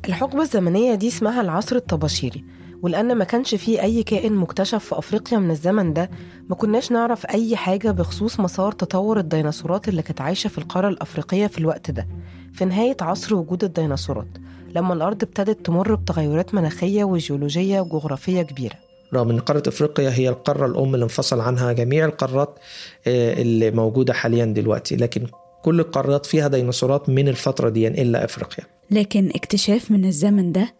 الحقبة 0.09 0.43
الزمنية 0.43 0.95
دي 0.95 1.09
اسمها 1.09 1.41
العصر 1.41 1.77
الطباشيري 1.77 2.45
ولأن 2.83 3.15
ما 3.15 3.25
كانش 3.25 3.55
فيه 3.55 3.83
أي 3.83 4.03
كائن 4.03 4.33
مكتشف 4.33 4.85
في 4.85 4.99
أفريقيا 4.99 5.39
من 5.39 5.51
الزمن 5.51 5.93
ده 5.93 6.11
ما 6.51 6.55
كناش 6.57 6.93
نعرف 6.93 7.27
أي 7.27 7.57
حاجة 7.57 7.91
بخصوص 7.91 8.41
مسار 8.41 8.73
تطور 8.73 9.19
الديناصورات 9.19 9.89
اللي 9.89 10.03
كانت 10.03 10.21
عايشة 10.21 10.49
في 10.49 10.59
القارة 10.59 10.89
الأفريقية 10.89 11.47
في 11.47 11.59
الوقت 11.59 11.91
ده. 11.91 12.07
في 12.53 12.65
نهاية 12.65 12.97
عصر 13.01 13.35
وجود 13.35 13.65
الديناصورات 13.65 14.29
لما 14.75 14.95
الأرض 14.95 15.23
ابتدت 15.23 15.67
تمر 15.67 15.95
بتغيرات 15.95 16.55
مناخية 16.55 17.05
وجيولوجية 17.05 17.81
وجغرافية 17.81 18.43
كبيرة. 18.43 18.84
رغم 19.15 19.31
إن 19.31 19.39
قارة 19.41 19.63
إفريقيا 19.69 20.11
هي 20.11 20.29
القارة 20.29 20.67
الأم 20.67 20.95
اللي 20.95 21.05
انفصل 21.05 21.41
عنها 21.41 21.73
جميع 21.73 22.05
القارات 22.05 22.59
آه، 23.07 23.43
اللي 23.43 23.71
موجودة 23.71 24.13
حاليا 24.13 24.45
دلوقتي. 24.45 24.97
لكن 24.97 25.27
كل 25.65 25.81
القارات 25.81 26.27
فيها 26.27 26.49
ديناصورات 26.49 27.09
من 27.09 27.29
الفترة 27.29 27.69
دي 27.69 27.89
إلا 27.89 28.25
إفريقيا. 28.25 28.65
لكن 28.91 29.31
اكتشاف 29.35 29.91
من 29.91 30.05
الزمن 30.05 30.53
ده 30.53 30.75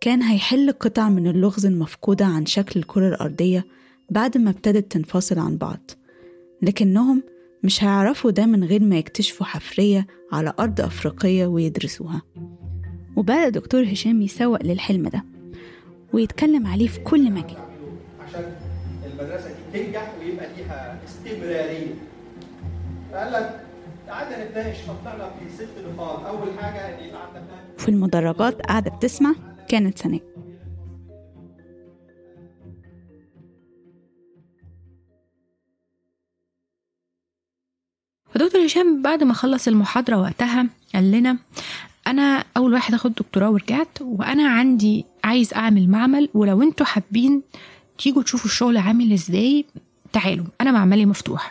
كان 0.00 0.22
هيحل 0.22 0.72
قطع 0.72 1.08
من 1.08 1.26
اللغز 1.26 1.66
المفقودة 1.66 2.24
عن 2.24 2.46
شكل 2.46 2.80
الكرة 2.80 3.08
الأرضية 3.08 3.66
بعد 4.10 4.38
ما 4.38 4.50
ابتدت 4.50 4.92
تنفصل 4.92 5.38
عن 5.38 5.56
بعض. 5.56 5.90
لكنهم 6.62 7.22
مش 7.64 7.84
هيعرفوا 7.84 8.30
ده 8.30 8.46
من 8.46 8.64
غير 8.64 8.82
ما 8.82 8.96
يكتشفوا 8.98 9.46
حفرية 9.46 10.06
على 10.32 10.52
أرض 10.58 10.80
أفريقية 10.80 11.46
ويدرسوها. 11.46 12.22
وبدأ 13.16 13.48
دكتور 13.48 13.84
هشام 13.84 14.22
يسوق 14.22 14.62
للحلم 14.62 15.08
ده 15.08 15.24
ويتكلم 16.12 16.66
عليه 16.66 16.88
في 16.88 17.00
كل 17.00 17.30
مكان 17.30 17.69
عشان 18.30 18.52
المدرسة 19.06 19.48
دي 19.72 19.84
تنجح 19.84 20.14
ويبقى 20.20 20.46
ليها 20.56 20.98
استمرارية. 21.04 21.94
قال 23.14 23.32
لك 23.32 23.60
قعدنا 24.08 24.44
نتناقش 24.44 24.76
في 24.76 25.56
ست 25.56 25.68
نقاط. 25.94 26.26
أول 26.26 26.48
حاجة 26.60 26.98
ان 26.98 27.04
يبقى 27.04 27.26
عندنا 27.26 27.76
في 27.78 27.88
المدرجات 27.88 28.62
قاعدة 28.62 28.90
بتسمع 28.90 29.34
كانت 29.68 29.98
سناء 29.98 30.20
فدكتور 38.30 38.64
هشام 38.66 39.02
بعد 39.02 39.22
ما 39.24 39.34
خلص 39.34 39.68
المحاضرة 39.68 40.20
وقتها 40.20 40.66
قال 40.94 41.10
لنا 41.10 41.38
أنا 42.06 42.44
أول 42.56 42.72
واحد 42.72 42.94
أخد 42.94 43.14
دكتوراه 43.14 43.50
ورجعت 43.50 44.00
وأنا 44.00 44.48
عندي 44.48 45.04
عايز 45.24 45.54
أعمل 45.54 45.90
معمل 45.90 46.28
ولو 46.34 46.62
أنتوا 46.62 46.86
حابين 46.86 47.42
تيجوا 48.00 48.22
تشوفوا 48.22 48.46
الشغل 48.46 48.76
عامل 48.76 49.12
إزاي 49.12 49.64
تعالوا 50.12 50.44
أنا 50.60 50.70
معملي 50.72 51.06
مفتوح. 51.06 51.50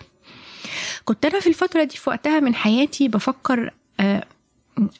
كنت 1.06 1.25
أنا 1.25 1.39
في 1.39 1.48
الفترة 1.50 1.84
دي 1.84 1.98
في 1.98 2.10
وقتها 2.10 2.39
من 2.39 2.56
حياتي 2.56 3.08
بفكر 3.08 3.74
آه 4.00 4.25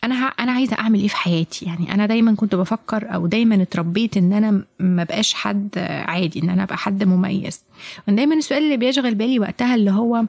أنا 0.04 0.16
أنا 0.16 0.52
عايزة 0.52 0.76
أعمل 0.80 1.00
إيه 1.00 1.08
في 1.08 1.16
حياتي؟ 1.16 1.66
يعني 1.66 1.94
أنا 1.94 2.06
دايما 2.06 2.36
كنت 2.36 2.56
بفكر 2.56 3.14
أو 3.16 3.28
دايما 3.28 3.62
اتربيت 3.62 4.18
إن 4.18 4.34
أنا 4.34 4.64
ما 4.80 5.04
بقاش 5.04 5.34
حد 5.34 5.70
عادي 6.08 6.44
إن 6.44 6.50
أنا 6.50 6.64
أبقى 6.64 6.78
حد 6.78 7.04
مميز. 7.04 7.62
دايما 8.08 8.36
السؤال 8.36 8.64
اللي 8.64 8.78
بيشغل 8.78 9.16
بالي 9.16 9.40
وقتها 9.40 9.76
اللي 9.76 9.92
هو 9.92 10.26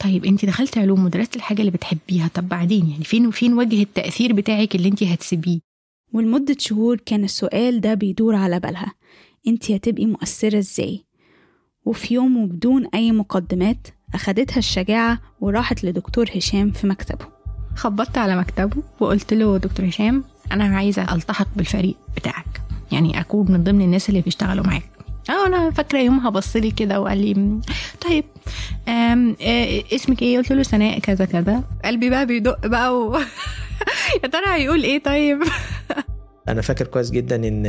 طيب 0.00 0.24
انت 0.24 0.44
دخلت 0.44 0.78
علوم 0.78 1.04
ودرست 1.04 1.36
الحاجة 1.36 1.60
اللي 1.60 1.70
بتحبيها 1.70 2.28
طب 2.34 2.48
بعدين؟ 2.48 2.90
يعني 2.90 3.04
فين 3.04 3.30
فين 3.30 3.54
وجه 3.54 3.82
التأثير 3.82 4.32
بتاعك 4.32 4.74
اللي 4.74 4.88
انت 4.88 5.02
هتسيبيه؟ 5.02 5.58
ولمدة 6.12 6.56
شهور 6.58 6.96
كان 7.06 7.24
السؤال 7.24 7.80
ده 7.80 7.94
بيدور 7.94 8.34
على 8.34 8.60
بالها. 8.60 8.92
انتي 9.48 9.76
هتبقي 9.76 10.06
مؤثرة 10.06 10.58
إزاي. 10.58 11.04
وفي 11.84 12.14
يوم 12.14 12.36
وبدون 12.36 12.86
أي 12.94 13.12
مقدمات 13.12 13.88
أخدتها 14.14 14.58
الشجاعة 14.58 15.18
وراحت 15.40 15.84
لدكتور 15.84 16.26
هشام 16.36 16.70
في 16.70 16.86
مكتبه. 16.86 17.26
خبطت 17.76 18.18
على 18.18 18.36
مكتبه 18.36 18.82
وقلت 19.00 19.34
له 19.34 19.56
دكتور 19.58 19.88
هشام 19.88 20.24
أنا 20.52 20.64
عايزة 20.76 21.14
ألتحق 21.14 21.48
بالفريق 21.56 21.94
بتاعك. 22.16 22.60
يعني 22.92 23.20
أكون 23.20 23.52
من 23.52 23.64
ضمن 23.64 23.82
الناس 23.82 24.08
اللي 24.08 24.20
بيشتغلوا 24.20 24.66
معاك. 24.66 24.90
أه 25.30 25.46
أنا 25.46 25.70
فاكرة 25.70 25.98
يومها 25.98 26.30
بص 26.30 26.56
لي 26.56 26.70
كده 26.70 27.00
وقال 27.00 27.18
لي 27.18 27.34
"م، 27.34 27.60
طيب 28.08 28.24
آم 28.88 29.36
آه 29.42 29.82
اسمك 29.92 30.22
إيه؟ 30.22 30.38
قلت 30.38 30.52
له 30.52 30.62
سناء 30.62 30.98
كذا 30.98 31.24
كذا. 31.24 31.64
قلبي 31.84 32.10
بقى 32.10 32.26
بيدق 32.26 32.66
بقى 32.66 32.98
و... 32.98 33.16
يا 34.22 34.28
ترى 34.28 34.46
هيقول 34.54 34.82
إيه؟ 34.82 35.02
طيب. 35.02 35.42
أنا 36.48 36.62
فاكر 36.62 36.86
كويس 36.86 37.10
جدا 37.10 37.36
إن 37.48 37.64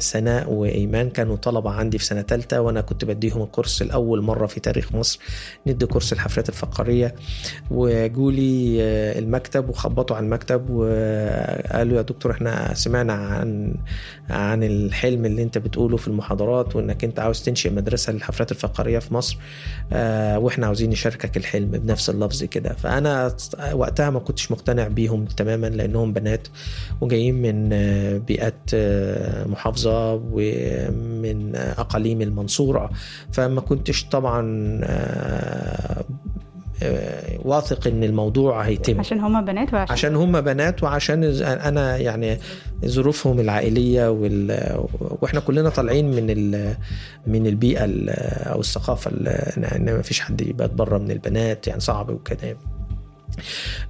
سناء 0.00 0.50
وإيمان 0.50 1.10
كانوا 1.10 1.36
طلبة 1.36 1.70
عندي 1.70 1.98
في 1.98 2.04
سنة 2.04 2.22
ثالثه 2.22 2.60
وأنا 2.60 2.80
كنت 2.80 3.04
بديهم 3.04 3.42
الكورس 3.42 3.82
لأول 3.82 4.22
مرة 4.22 4.46
في 4.46 4.60
تاريخ 4.60 4.94
مصر 4.94 5.18
ندي 5.66 5.86
كورس 5.86 6.12
الحفلات 6.12 6.48
الفقرية. 6.48 7.14
وجولي 7.70 8.82
المكتب 9.18 9.68
وخبطوا 9.68 10.16
على 10.16 10.24
المكتب 10.24 10.70
وقالوا 10.70 11.96
يا 11.96 12.02
دكتور 12.02 12.32
إحنا 12.32 12.74
سمعنا 12.74 13.12
عن 13.12 13.74
عن 14.30 14.62
الحلم 14.62 15.26
اللي 15.26 15.42
انت 15.42 15.58
بتقوله 15.58 15.96
في 15.96 16.08
المحاضرات 16.08 16.76
وانك 16.76 17.04
انت 17.04 17.20
عاوز 17.20 17.42
تنشئ 17.42 17.70
مدرسة 17.70 18.12
للحفلات 18.12 18.50
الفقرية 18.50 18.98
في 18.98 19.14
مصر 19.14 19.38
آه، 19.92 20.38
وإحنا 20.38 20.66
عاوزين 20.66 20.90
نشاركك 20.90 21.36
الحلم 21.36 21.70
بنفس 21.70 22.10
اللفظ 22.10 22.44
كده. 22.44 22.72
فأنا 22.72 23.36
وقتها 23.72 24.10
ما 24.10 24.18
كنتش 24.18 24.52
مقتنع 24.52 24.88
بيهم 24.88 25.24
تماما 25.24 25.66
لأنهم 25.66 26.12
بنات 26.12 26.48
وجايين 27.00 27.34
من 27.34 27.70
آه، 27.72 28.18
بيئات 28.18 28.70
آه، 28.74 29.44
محافظة 29.44 30.14
ومن 30.32 31.56
أقاليم 31.56 32.22
المنصورة. 32.22 32.90
فما 33.32 33.60
كنتش 33.60 34.04
طبعا 34.04 34.46
واثق 37.44 37.86
إن 37.86 38.04
الموضوع 38.04 38.62
هيتم. 38.62 38.98
عشان 38.98 39.20
هما 39.20 39.40
بنات 39.40 39.74
وعشان 39.74 39.92
عشان 39.92 40.16
هم 40.16 40.40
بنات 40.40 40.82
وعشان 40.82 41.24
أنا 41.42 41.96
يعني 41.96 42.38
ظروفهم 42.84 43.40
العائلية 43.40 44.10
وال... 44.10 44.76
وإحنا 45.00 45.40
كلنا 45.40 45.68
طالعين 45.68 46.10
من 46.10 46.30
ال... 46.30 46.74
من 47.26 47.46
البيئة 47.46 47.84
ال... 47.84 48.10
أو 48.48 48.60
الثقافة 48.60 49.10
ال... 49.10 49.28
ان 49.58 49.84
ما 49.84 50.02
فيش 50.02 50.20
حد 50.20 50.40
يبات 50.40 50.72
بره 50.72 50.98
من 50.98 51.10
البنات 51.10 51.66
يعني 51.66 51.80
صعب 51.80 52.10
وكده. 52.10 52.56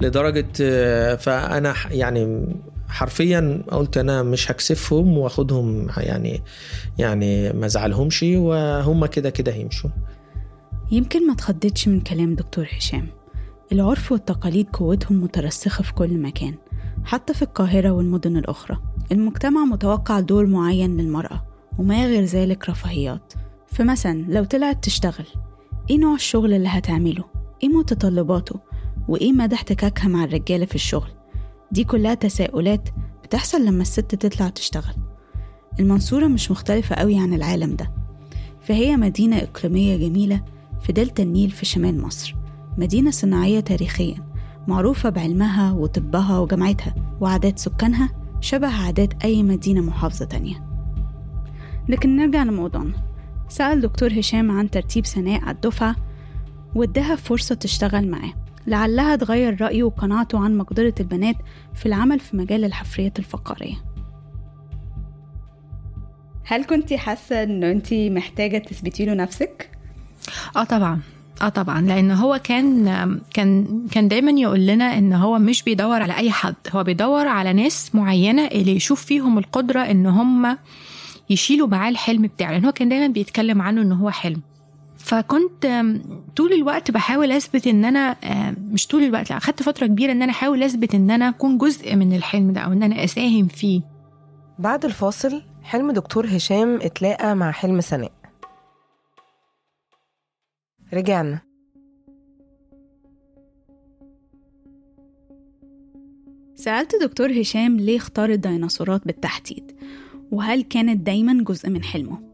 لدرجة 0.00 0.48
آه، 0.60 1.14
فأنا 1.14 1.74
يعني 1.90 2.46
حرفيا 2.88 3.62
قلت 3.68 3.98
أنا 3.98 4.22
مش 4.22 4.50
هكسفهم 4.50 5.18
وأخدهم 5.18 5.88
يعني 5.96 6.42
يعني 6.98 7.52
ما 7.52 7.66
أزعلهمش 7.66 8.22
وهم 8.22 9.06
كده 9.06 9.30
كده 9.30 9.52
هيمشوا. 9.52 9.90
يمكن 10.90 11.26
ما 11.26 11.34
تخضتش 11.34 11.88
من 11.88 12.00
كلام 12.00 12.34
دكتور 12.34 12.68
هشام. 12.76 13.06
العرف 13.72 14.12
والتقاليد 14.12 14.66
قوتهم 14.70 15.22
مترسخة 15.22 15.82
في 15.82 15.92
كل 15.94 16.18
مكان 16.18 16.54
حتى 17.04 17.34
في 17.34 17.42
القاهرة 17.42 17.90
والمدن 17.90 18.36
الأخرى. 18.36 18.78
المجتمع 19.12 19.64
متوقع 19.64 20.20
دور 20.20 20.46
معين 20.46 20.96
للمرأة 20.96 21.46
وما 21.78 22.06
غير 22.06 22.24
ذلك 22.24 22.70
رفاهيات. 22.70 23.32
فمثلا 23.66 24.24
لو 24.28 24.44
طلعت 24.44 24.84
تشتغل 24.84 25.26
إيه 25.90 25.98
نوع 25.98 26.14
الشغل 26.14 26.54
اللي 26.54 26.68
هتعمله؟ 26.68 27.24
إيه 27.62 27.68
متطلباته؟ 27.68 28.60
وإيه 29.08 29.32
مدى 29.32 29.54
احتكاكها 29.54 30.08
مع 30.08 30.24
الرجالة 30.24 30.66
في 30.66 30.74
الشغل؟ 30.74 31.10
دي 31.72 31.84
كلها 31.84 32.14
تساؤلات 32.14 32.88
بتحصل 33.24 33.64
لما 33.64 33.82
الست 33.82 34.14
تطلع 34.14 34.48
تشتغل. 34.48 34.94
المنصورة 35.80 36.26
مش 36.26 36.50
مختلفة 36.50 36.94
قوي 36.96 37.18
عن 37.18 37.34
العالم 37.34 37.76
ده. 37.76 37.92
فهي 38.60 38.96
مدينة 38.96 39.36
إقليمية 39.36 39.96
جميلة 39.96 40.42
في 40.86 40.92
دلتا 40.92 41.22
النيل 41.22 41.50
في 41.50 41.66
شمال 41.66 42.02
مصر. 42.02 42.34
مدينة 42.78 43.10
صناعية 43.10 43.60
تاريخيا 43.60 44.14
معروفة 44.68 45.08
بعلمها 45.08 45.72
وطبها 45.72 46.38
وجامعتها 46.38 46.94
وعادات 47.20 47.58
سكانها 47.58 48.10
شبه 48.40 48.68
عادات 48.68 49.24
أي 49.24 49.42
مدينة 49.42 49.80
محافظة 49.80 50.24
تانية. 50.24 50.66
لكن 51.88 52.16
نرجع 52.16 52.42
لموضوعنا. 52.42 52.92
سأل 53.48 53.80
دكتور 53.80 54.18
هشام 54.18 54.50
عن 54.50 54.70
ترتيب 54.70 55.06
سناء 55.06 55.40
على 55.40 55.54
الدفعة 55.54 55.96
واداها 56.74 57.16
فرصة 57.16 57.54
تشتغل 57.54 58.10
معاه. 58.10 58.32
لعلها 58.66 59.16
تغير 59.16 59.60
رأيه 59.60 59.82
وقناعته 59.82 60.38
عن 60.38 60.56
مقدرة 60.56 60.94
البنات 61.00 61.36
في 61.74 61.86
العمل 61.86 62.20
في 62.20 62.36
مجال 62.36 62.64
الحفريات 62.64 63.18
الفقارية 63.18 63.76
هل 66.44 66.64
كنتي 66.64 66.98
حاسة 66.98 67.42
إنه 67.42 67.70
أنتي 67.70 68.10
محتاجة 68.10 68.58
تثبتي 68.58 69.04
له 69.04 69.14
نفسك؟ 69.14 69.75
آه 70.56 70.64
طبعا. 70.64 71.00
آه 71.42 71.48
طبعا. 71.48 71.80
لأن 71.80 72.10
هو 72.10 72.40
كان 72.44 73.20
كان 73.34 73.80
كان 73.90 74.08
دايما 74.08 74.30
يقول 74.40 74.66
لنا 74.66 74.98
إن 74.98 75.12
هو 75.12 75.38
مش 75.38 75.62
بيدور 75.62 76.02
على 76.02 76.16
أي 76.16 76.30
حد. 76.30 76.54
هو 76.70 76.84
بيدور 76.84 77.26
على 77.28 77.52
ناس 77.52 77.94
معينة 77.94 78.46
اللي 78.46 78.76
يشوف 78.76 79.04
فيهم 79.04 79.38
القدرة 79.38 79.80
إن 79.80 80.06
هم 80.06 80.58
يشيلوا 81.30 81.68
معاه 81.68 81.88
الحلم 81.90 82.22
بتاعه. 82.22 82.50
لأن 82.52 82.64
هو 82.64 82.72
كان 82.72 82.88
دايما 82.88 83.06
بيتكلم 83.06 83.62
عنه 83.62 83.82
إن 83.82 83.92
هو 83.92 84.10
حلم. 84.10 84.40
فكنت 84.98 85.84
طول 86.36 86.52
الوقت 86.52 86.90
بحاول 86.90 87.32
أثبت 87.32 87.66
إن 87.66 87.84
أنا 87.84 88.16
مش 88.72 88.86
طول 88.86 89.02
الوقت 89.02 89.30
لأ 89.30 89.36
أخدت 89.36 89.62
فترة 89.62 89.86
كبيرة 89.86 90.12
إن 90.12 90.22
أنا 90.22 90.32
أحاول 90.32 90.62
أثبت 90.62 90.94
إن 90.94 91.10
أنا 91.10 91.28
أكون 91.28 91.58
جزء 91.58 91.96
من 91.96 92.12
الحلم 92.16 92.52
ده 92.52 92.60
أو 92.60 92.72
إن 92.72 92.82
أنا 92.82 93.04
أساهم 93.04 93.46
فيه. 93.46 93.80
بعد 94.58 94.84
الفاصل 94.84 95.42
حلم 95.62 95.90
دكتور 95.90 96.26
هشام 96.26 96.78
اتلاقى 96.82 97.36
مع 97.36 97.50
حلم 97.50 97.80
سناء. 97.80 98.12
رجعنا. 100.94 101.40
سألت 106.54 106.94
دكتور 107.02 107.40
هشام 107.40 107.76
ليه 107.76 107.96
اختار 107.96 108.30
الديناصورات 108.30 109.06
بالتحديد 109.06 109.76
وهل 110.30 110.62
كانت 110.62 111.06
دايما 111.06 111.44
جزء 111.44 111.70
من 111.70 111.82
حلمه؟ 111.82 112.25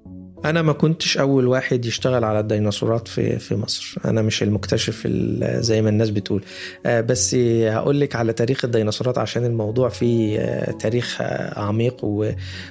أنا 0.45 0.63
ما 0.63 0.73
كنتش 0.73 1.19
أول 1.19 1.47
واحد 1.47 1.85
يشتغل 1.85 2.25
على 2.25 2.41
الديناصورات 2.41 3.09
في 3.09 3.39
في 3.39 3.57
مصر. 3.57 3.97
أنا 4.05 4.23
مش 4.23 4.43
المكتشف 4.43 5.03
ال- 5.07 5.63
زي 5.65 5.83
ما 5.83 5.89
الناس 5.89 6.11
بتقول. 6.11 6.45
آه، 6.87 7.01
بس 7.01 7.35
هقول 7.65 8.01
لك 8.01 8.17
على 8.17 8.33
تاريخ 8.33 8.65
الديناصورات 8.65 9.19
عشان 9.19 9.45
الموضوع 9.45 9.89
فيه 9.89 10.39
آه، 10.41 10.71
تاريخ 10.73 11.19
آه، 11.21 11.61
عميق 11.61 12.05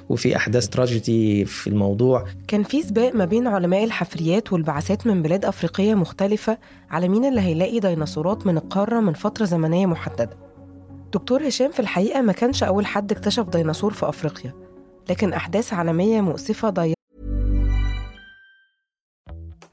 وفي 0.09 0.35
أحداث 0.35 0.67
تراجيدي 0.67 1.45
في 1.45 1.67
الموضوع. 1.67 2.25
كان 2.47 2.63
في 2.63 2.81
سباق 2.81 3.15
ما 3.15 3.25
بين 3.25 3.47
علماء 3.47 3.83
الحفريات 3.83 4.53
والبعثات 4.53 5.07
من 5.07 5.21
بلاد 5.21 5.45
أفريقية 5.45 5.93
مختلفة 5.95 6.57
على 6.89 7.07
مين 7.09 7.25
اللي 7.25 7.41
هيلاقي 7.41 7.79
ديناصورات 7.79 8.47
من 8.47 8.57
القارة 8.57 8.99
من 8.99 9.13
فترة 9.13 9.45
زمنية 9.45 9.85
محددة. 9.85 10.37
دكتور 11.13 11.47
هشام 11.47 11.71
في 11.71 11.79
الحقيقة 11.79 12.21
ما 12.21 12.33
كانش 12.33 12.63
أول 12.63 12.85
حد 12.85 13.11
اكتشف 13.11 13.49
ديناصور 13.49 13.93
في 13.93 14.09
أفريقيا 14.09 14.53
لكن 15.09 15.33
أحداث 15.33 15.73
عالمية 15.73 16.21
مؤسفة 16.21 16.69
ضيعت 16.69 16.95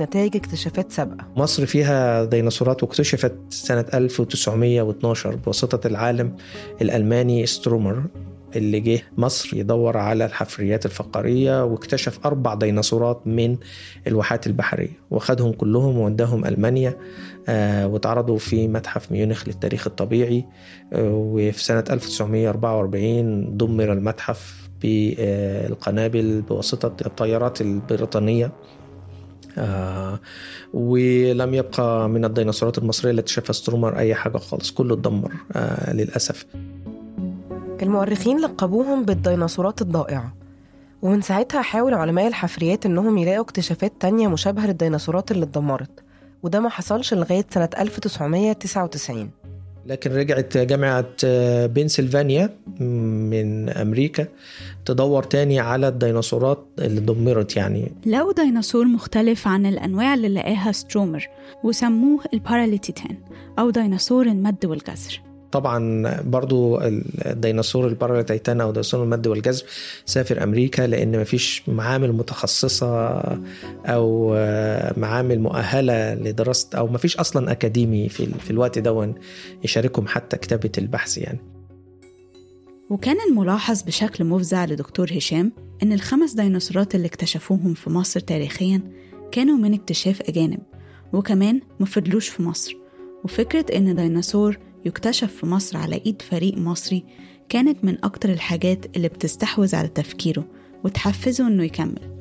نتائج 0.00 0.36
اكتشافات 0.36 0.92
سابقة. 0.92 1.26
مصر 1.36 1.66
فيها 1.66 2.24
ديناصورات 2.24 2.82
واكتشفت 2.82 3.34
سنة 3.48 3.84
1912 3.94 5.36
بواسطة 5.36 5.86
العالم 5.86 6.36
الألماني 6.82 7.46
سترومر 7.46 8.04
اللي 8.56 8.80
جه 8.80 9.02
مصر 9.18 9.56
يدور 9.56 9.96
على 9.96 10.24
الحفريات 10.24 10.86
الفقارية 10.86 11.64
واكتشف 11.64 12.26
أربع 12.26 12.54
ديناصورات 12.54 13.26
من 13.26 13.56
الواحات 14.06 14.46
البحرية. 14.46 14.92
وخدهم 15.10 15.52
كلهم 15.52 15.98
ووداهم 15.98 16.44
ألمانيا 16.44 16.96
آه، 17.48 17.86
واتعرضوا 17.86 18.38
في 18.38 18.68
متحف 18.68 19.12
ميونخ 19.12 19.48
للتاريخ 19.48 19.86
الطبيعي 19.86 20.44
آه، 20.92 21.10
وفي 21.14 21.64
سنة 21.64 21.84
1944 21.90 23.56
دمر 23.56 23.92
المتحف 23.92 24.68
بالقنابل 24.82 26.42
بواسطة 26.42 27.06
الطيارات 27.06 27.60
البريطانية. 27.60 28.52
آه 29.58 30.20
ولم 30.74 31.54
يبقى 31.54 32.08
من 32.08 32.24
الديناصورات 32.24 32.78
المصرية 32.78 33.10
التي 33.10 33.32
شافها 33.32 33.52
سترومر 33.52 33.98
أي 33.98 34.14
حاجة 34.14 34.38
خالص 34.38 34.70
كله 34.70 34.94
اتدمر 34.94 35.32
آه 35.52 35.92
للأسف. 35.92 36.46
المؤرخين 37.82 38.40
لقبوهم 38.40 39.04
بالديناصورات 39.04 39.82
الضائعة 39.82 40.34
ومن 41.02 41.20
ساعتها 41.20 41.62
حاول 41.62 41.94
علماء 41.94 42.26
الحفريات 42.26 42.86
إنهم 42.86 43.18
يلاقوا 43.18 43.42
اكتشافات 43.42 43.92
تانية 44.00 44.28
مشابهة 44.28 44.66
للديناصورات 44.66 45.30
اللي 45.30 45.44
اتدمرت 45.44 45.90
وده 46.42 46.60
ما 46.60 46.68
حصلش 46.68 47.14
لغاية 47.14 47.46
سنة 47.50 47.68
1999 47.78 49.30
لكن 49.86 50.12
رجعت 50.12 50.58
جامعة 50.58 51.06
آه، 51.24 51.66
بنسلفانيا 51.66 52.50
من 52.80 53.68
أمريكا 53.68 54.26
تدور 54.84 55.22
تاني 55.22 55.60
على 55.60 55.88
الديناصورات 55.88 56.66
اللي 56.78 57.00
دمرت 57.00 57.56
يعني. 57.56 57.92
لقوا 58.06 58.32
ديناصور 58.32 58.84
مختلف 58.84 59.48
عن 59.48 59.66
الأنواع 59.66 60.14
اللي 60.14 60.28
لقاها 60.28 60.72
سترومر 60.72 61.28
وسموه 61.64 62.20
الباراليتيتان 62.34 63.16
أو 63.58 63.70
ديناصور 63.70 64.26
المد 64.26 64.66
والجزر 64.66 65.20
طبعا 65.54 66.20
برضو 66.20 66.80
الديناصور 66.80 67.86
الباراليتيتان 67.86 68.60
أو 68.60 68.70
ديناصور 68.70 69.02
المد 69.02 69.26
والجزر 69.26 69.64
سافر 70.06 70.42
أمريكا 70.42 70.82
لأن 70.82 71.20
مفيش 71.20 71.62
معامل 71.68 72.12
متخصصة 72.12 73.20
أو 73.86 74.34
معامل 74.96 75.40
مؤهلة 75.40 76.14
لدراسة 76.14 76.78
أو 76.78 76.86
مفيش 76.86 77.16
أصلا 77.16 77.52
أكاديمي 77.52 78.08
في, 78.08 78.26
في 78.26 78.50
الوقت 78.50 78.78
دون 78.78 79.14
يشاركهم 79.64 80.06
حتى 80.06 80.36
كتابة 80.36 80.70
البحث 80.78 81.18
يعني. 81.18 81.38
وكان 82.90 83.16
الملاحظ 83.28 83.82
بشكل 83.82 84.24
مفزع 84.24 84.64
لدكتور 84.64 85.10
هشام 85.16 85.52
إن 85.82 85.92
الخمس 85.92 86.32
ديناصورات 86.32 86.94
اللي 86.94 87.06
اكتشفوهم 87.06 87.74
في 87.74 87.90
مصر 87.90 88.20
تاريخيا 88.20 88.80
كانوا 89.32 89.56
من 89.56 89.74
اكتشاف 89.74 90.22
أجانب 90.22 90.60
وكمان 91.12 91.60
مفضلوش 91.80 92.28
في 92.28 92.42
مصر. 92.42 92.76
وفكرة 93.24 93.76
إن 93.76 93.94
ديناصور 93.94 94.58
يكتشف 94.84 95.36
في 95.36 95.46
مصر 95.46 95.76
على 95.76 96.02
إيد 96.06 96.22
فريق 96.22 96.58
مصري 96.58 97.04
كانت 97.48 97.84
من 97.84 98.04
أكتر 98.04 98.32
الحاجات 98.32 98.96
اللي 98.96 99.08
بتستحوذ 99.08 99.76
على 99.76 99.88
تفكيره 99.88 100.48
وتحفزه 100.84 101.46
إنه 101.46 101.64
يكمل. 101.64 102.14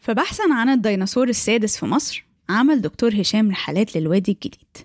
فبحثا 0.00 0.42
عن 0.52 0.68
الديناصور 0.68 1.28
السادس 1.28 1.78
في 1.78 1.86
مصر 1.86 2.26
عمل 2.48 2.80
دكتور 2.80 3.20
هشام 3.20 3.50
رحلات 3.50 3.96
للوادي 3.96 4.32
الجديد. 4.32 4.76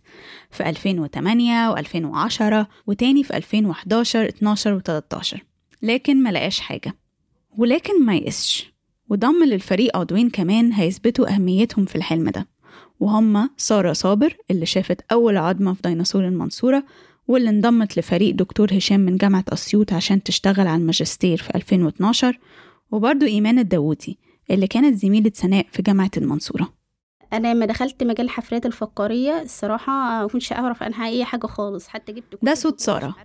في 0.52 0.70
2008 0.70 1.76
و2010 1.76 2.66
وتاني 2.88 3.24
في 3.24 3.38
2011 3.38 4.28
12 4.28 4.80
و13 4.80 5.38
لكن 5.82 6.24
ما 6.24 6.30
لقاش 6.30 6.60
حاجة. 6.60 6.94
ولكن 7.58 8.06
ما 8.06 8.16
يقسش 8.16 8.72
وضم 9.10 9.44
للفريق 9.44 9.98
عضوين 9.98 10.30
كمان 10.30 10.74
هيثبتوا 10.74 11.36
أهميتهم 11.36 11.86
في 11.86 11.96
الحلم 11.96 12.30
ده. 12.30 12.48
وهما 13.00 13.50
سارة 13.58 13.94
صابر 13.94 14.38
اللي 14.52 14.66
شافت 14.66 15.02
أول 15.12 15.38
عظمة 15.38 15.74
في 15.74 15.82
ديناصور 15.82 16.28
المنصورة 16.28 16.84
واللي 17.28 17.50
انضمت 17.50 18.00
لفريق 18.00 18.36
دكتور 18.36 18.78
هشام 18.78 19.00
من 19.00 19.18
جامعة 19.18 19.46
أسيوط 19.50 19.94
عشان 19.94 20.24
تشتغل 20.24 20.68
على 20.68 20.82
الماجستير 20.82 21.38
في 21.38 21.56
2012 21.56 22.40
وبرضه 22.92 23.26
إيمان 23.26 23.60
الداوودي 23.60 24.20
اللي 24.52 24.68
كانت 24.68 24.98
زميلة 24.98 25.32
سناء 25.34 25.66
في 25.72 25.82
جامعة 25.82 26.12
المنصورة. 26.18 26.74
أنا 27.34 27.54
لما 27.54 27.66
دخلت 27.66 28.04
مجال 28.04 28.26
الحفريات 28.26 28.66
الفقارية 28.66 29.42
الصراحة 29.42 29.92
ما 30.22 30.28
كنتش 30.28 30.54
أعرف 30.54 30.84
عنها 30.84 31.08
أي 31.08 31.26
حاجة 31.26 31.48
خالص 31.48 31.88
حتى 31.88 32.12
جبت 32.12 32.40
ده 32.42 32.54
صوت 32.54 32.80
سارة. 32.80 33.16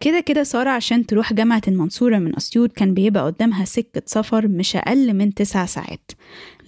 كده 0.00 0.20
كده 0.20 0.42
سارة 0.42 0.70
عشان 0.70 1.06
تروح 1.06 1.32
جامعة 1.32 1.62
المنصورة 1.68 2.18
من 2.18 2.36
أسيوط 2.36 2.72
كان 2.72 2.94
بيبقى 2.94 3.24
قدامها 3.24 3.64
سكة 3.64 4.02
سفر 4.06 4.48
مش 4.48 4.76
أقل 4.76 5.14
من 5.14 5.34
تسع 5.34 5.66
ساعات. 5.66 6.10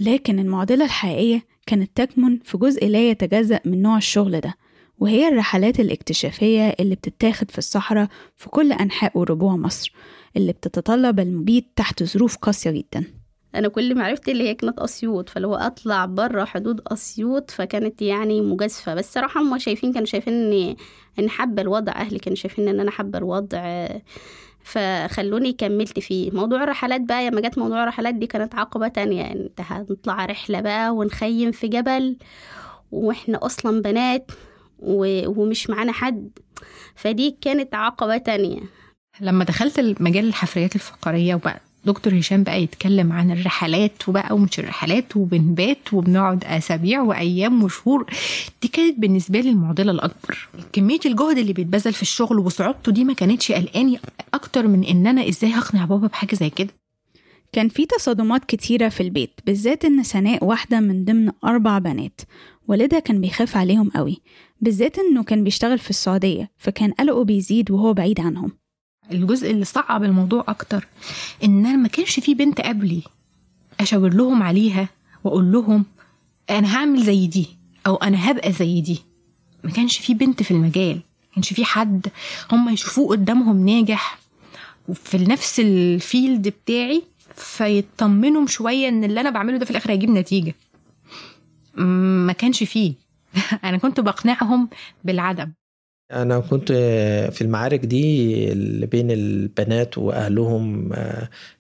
لكن 0.00 0.38
المعضلة 0.38 0.84
الحقيقية 0.84 1.42
كانت 1.66 1.90
تكمن 1.94 2.38
في 2.38 2.58
جزء 2.58 2.86
لا 2.86 3.10
يتجزأ 3.10 3.60
من 3.64 3.82
نوع 3.82 3.96
الشغل 3.96 4.40
ده 4.40 4.54
وهي 4.98 5.28
الرحلات 5.28 5.80
الاكتشافية 5.80 6.68
اللي 6.80 6.94
بتتاخد 6.94 7.50
في 7.50 7.58
الصحراء 7.58 8.08
في 8.36 8.48
كل 8.48 8.72
أنحاء 8.72 9.18
وربوع 9.18 9.56
مصر 9.56 9.92
اللي 10.36 10.52
بتتطلب 10.52 11.20
المبيت 11.20 11.66
تحت 11.76 12.02
ظروف 12.02 12.36
قاسية 12.36 12.70
جداً. 12.70 13.04
أنا 13.54 13.68
كل 13.68 13.94
معرفتي 13.94 14.32
اللي 14.32 14.48
هي 14.48 14.54
كانت 14.54 14.78
أسيوط 14.78 15.28
فلو 15.28 15.54
أطلع 15.54 16.04
بره 16.04 16.44
حدود 16.44 16.80
أسيوط 16.86 17.50
فكانت 17.50 18.02
يعني 18.02 18.40
مجازفة. 18.40 18.94
بس 18.94 19.12
صراحة 19.12 19.40
هم 19.40 19.58
شايفين 19.58 19.92
كانوا 19.92 20.06
شايفين 20.06 20.76
ان 21.18 21.30
حابة 21.30 21.62
الوضع 21.62 21.92
أهلي 21.92 22.18
كانوا 22.18 22.36
شايفين 22.36 22.68
إن 22.68 22.80
أنا 22.80 22.90
حابة 22.90 23.18
الوضع. 23.18 23.88
فخلوني 24.62 25.52
كملت 25.52 25.98
فيه. 25.98 26.30
موضوع 26.30 26.62
الرحلات 26.62 27.00
بقى 27.00 27.30
لما 27.30 27.40
جت 27.40 27.58
موضوع 27.58 27.82
الرحلات 27.82 28.14
دي 28.14 28.26
كانت 28.26 28.54
عقبة 28.54 28.88
تانية. 28.88 29.20
يعني 29.20 29.40
إنت 29.40 29.60
هنطلع 29.60 30.24
رحلة 30.24 30.60
بقى 30.60 30.90
ونخيم 30.90 31.52
في 31.52 31.68
جبل 31.68 32.16
وإحنا 32.92 33.46
أصلا 33.46 33.82
بنات 33.82 34.30
ومش 34.78 35.70
معانا 35.70 35.92
حد. 35.92 36.30
فدي 36.94 37.36
كانت 37.40 37.74
عقبة 37.74 38.16
تانية. 38.16 38.60
لما 39.20 39.44
دخلت 39.44 39.78
المجال 39.78 40.24
الحفريات 40.28 40.74
الفقرية 40.74 41.34
وبقى 41.34 41.60
دكتور 41.84 42.18
هشام 42.18 42.42
بقى 42.42 42.62
يتكلم 42.62 43.12
عن 43.12 43.30
الرحلات 43.30 44.08
وبقى 44.08 44.34
ومش 44.34 44.58
الرحلات 44.58 45.16
وبنبات 45.16 45.92
وبنقعد 45.94 46.44
أسابيع 46.44 47.02
وأيام 47.02 47.62
وشهور. 47.64 48.06
دي 48.62 48.68
كانت 48.68 48.98
بالنسبة 48.98 49.40
لي 49.40 49.50
المعضلة 49.50 49.92
الأكبر. 49.92 50.48
كمية 50.72 51.00
الجهد 51.06 51.38
اللي 51.38 51.52
بيتبذل 51.52 51.92
في 51.92 52.02
الشغل 52.02 52.38
وصعوبته 52.38 52.92
دي 52.92 53.04
ما 53.04 53.12
كانتش 53.12 53.52
قلقاني 53.52 54.00
أكتر 54.34 54.66
من 54.68 54.84
ان 54.84 55.06
أنا 55.06 55.28
إزاي 55.28 55.50
هقنع 55.50 55.84
بابا 55.84 56.06
بحاجة 56.06 56.34
زي 56.34 56.50
كده. 56.50 56.70
كان 57.52 57.68
في 57.68 57.86
تصادمات 57.86 58.44
كتيرة 58.44 58.88
في 58.88 59.02
البيت 59.02 59.30
بالذات 59.46 59.84
إن 59.84 60.02
سناء 60.02 60.44
واحدة 60.44 60.80
من 60.80 61.04
ضمن 61.04 61.30
أربع 61.44 61.78
بنات 61.78 62.20
والدها 62.68 62.98
كان 62.98 63.20
بيخاف 63.20 63.56
عليهم 63.56 63.90
قوي 63.90 64.20
بالذات 64.60 64.98
إنه 64.98 65.22
كان 65.22 65.44
بيشتغل 65.44 65.78
في 65.78 65.90
السعودية 65.90 66.50
فكان 66.58 66.92
قلقه 66.92 67.24
بيزيد 67.24 67.70
وهو 67.70 67.92
بعيد 67.92 68.20
عنهم. 68.20 68.52
الجزء 69.12 69.50
اللي 69.50 69.64
صعب 69.64 70.04
الموضوع 70.04 70.44
أكتر 70.48 70.86
إن 71.44 71.66
أنا 71.66 71.76
ما 71.76 71.88
كانش 71.88 72.20
في 72.20 72.34
بنت 72.34 72.60
قبلي 72.60 73.02
أشاور 73.80 74.14
لهم 74.14 74.42
عليها 74.42 74.88
وأقول 75.24 75.52
لهم 75.52 75.84
أنا 76.50 76.76
هعمل 76.76 77.02
زي 77.02 77.26
دي 77.26 77.46
أو 77.86 77.96
أنا 77.96 78.30
هبقى 78.30 78.52
زي 78.52 78.80
دي. 78.80 78.98
ما 79.64 79.70
كانش 79.70 79.98
في 79.98 80.14
بنت 80.14 80.42
في 80.42 80.50
المجال 80.50 80.94
ما 80.94 81.34
كانش 81.34 81.52
في 81.52 81.64
حد 81.64 82.06
هم 82.52 82.68
يشوفوه 82.68 83.08
قدامهم 83.08 83.66
ناجح 83.68 84.18
في 84.94 85.18
نفس 85.18 85.60
الفيلد 85.60 86.48
بتاعي 86.48 87.02
فيطمنوا 87.34 88.46
شوية 88.46 88.88
إن 88.88 89.04
اللي 89.04 89.20
أنا 89.20 89.30
بعمله 89.30 89.56
ده 89.58 89.64
في 89.64 89.70
الآخر 89.70 89.90
هيجيب 89.90 90.10
نتيجة. 90.10 90.54
ما 91.74 92.32
كانش 92.32 92.62
فيه. 92.62 92.94
أنا 93.64 93.78
كنت 93.78 94.00
بقنعهم 94.00 94.68
بالعدم. 95.04 95.52
أنا 96.12 96.40
كنت 96.40 96.72
في 97.32 97.40
المعارك 97.42 97.80
دي 97.86 98.52
اللي 98.52 98.86
بين 98.86 99.10
البنات 99.10 99.98
وأهلهم 99.98 100.92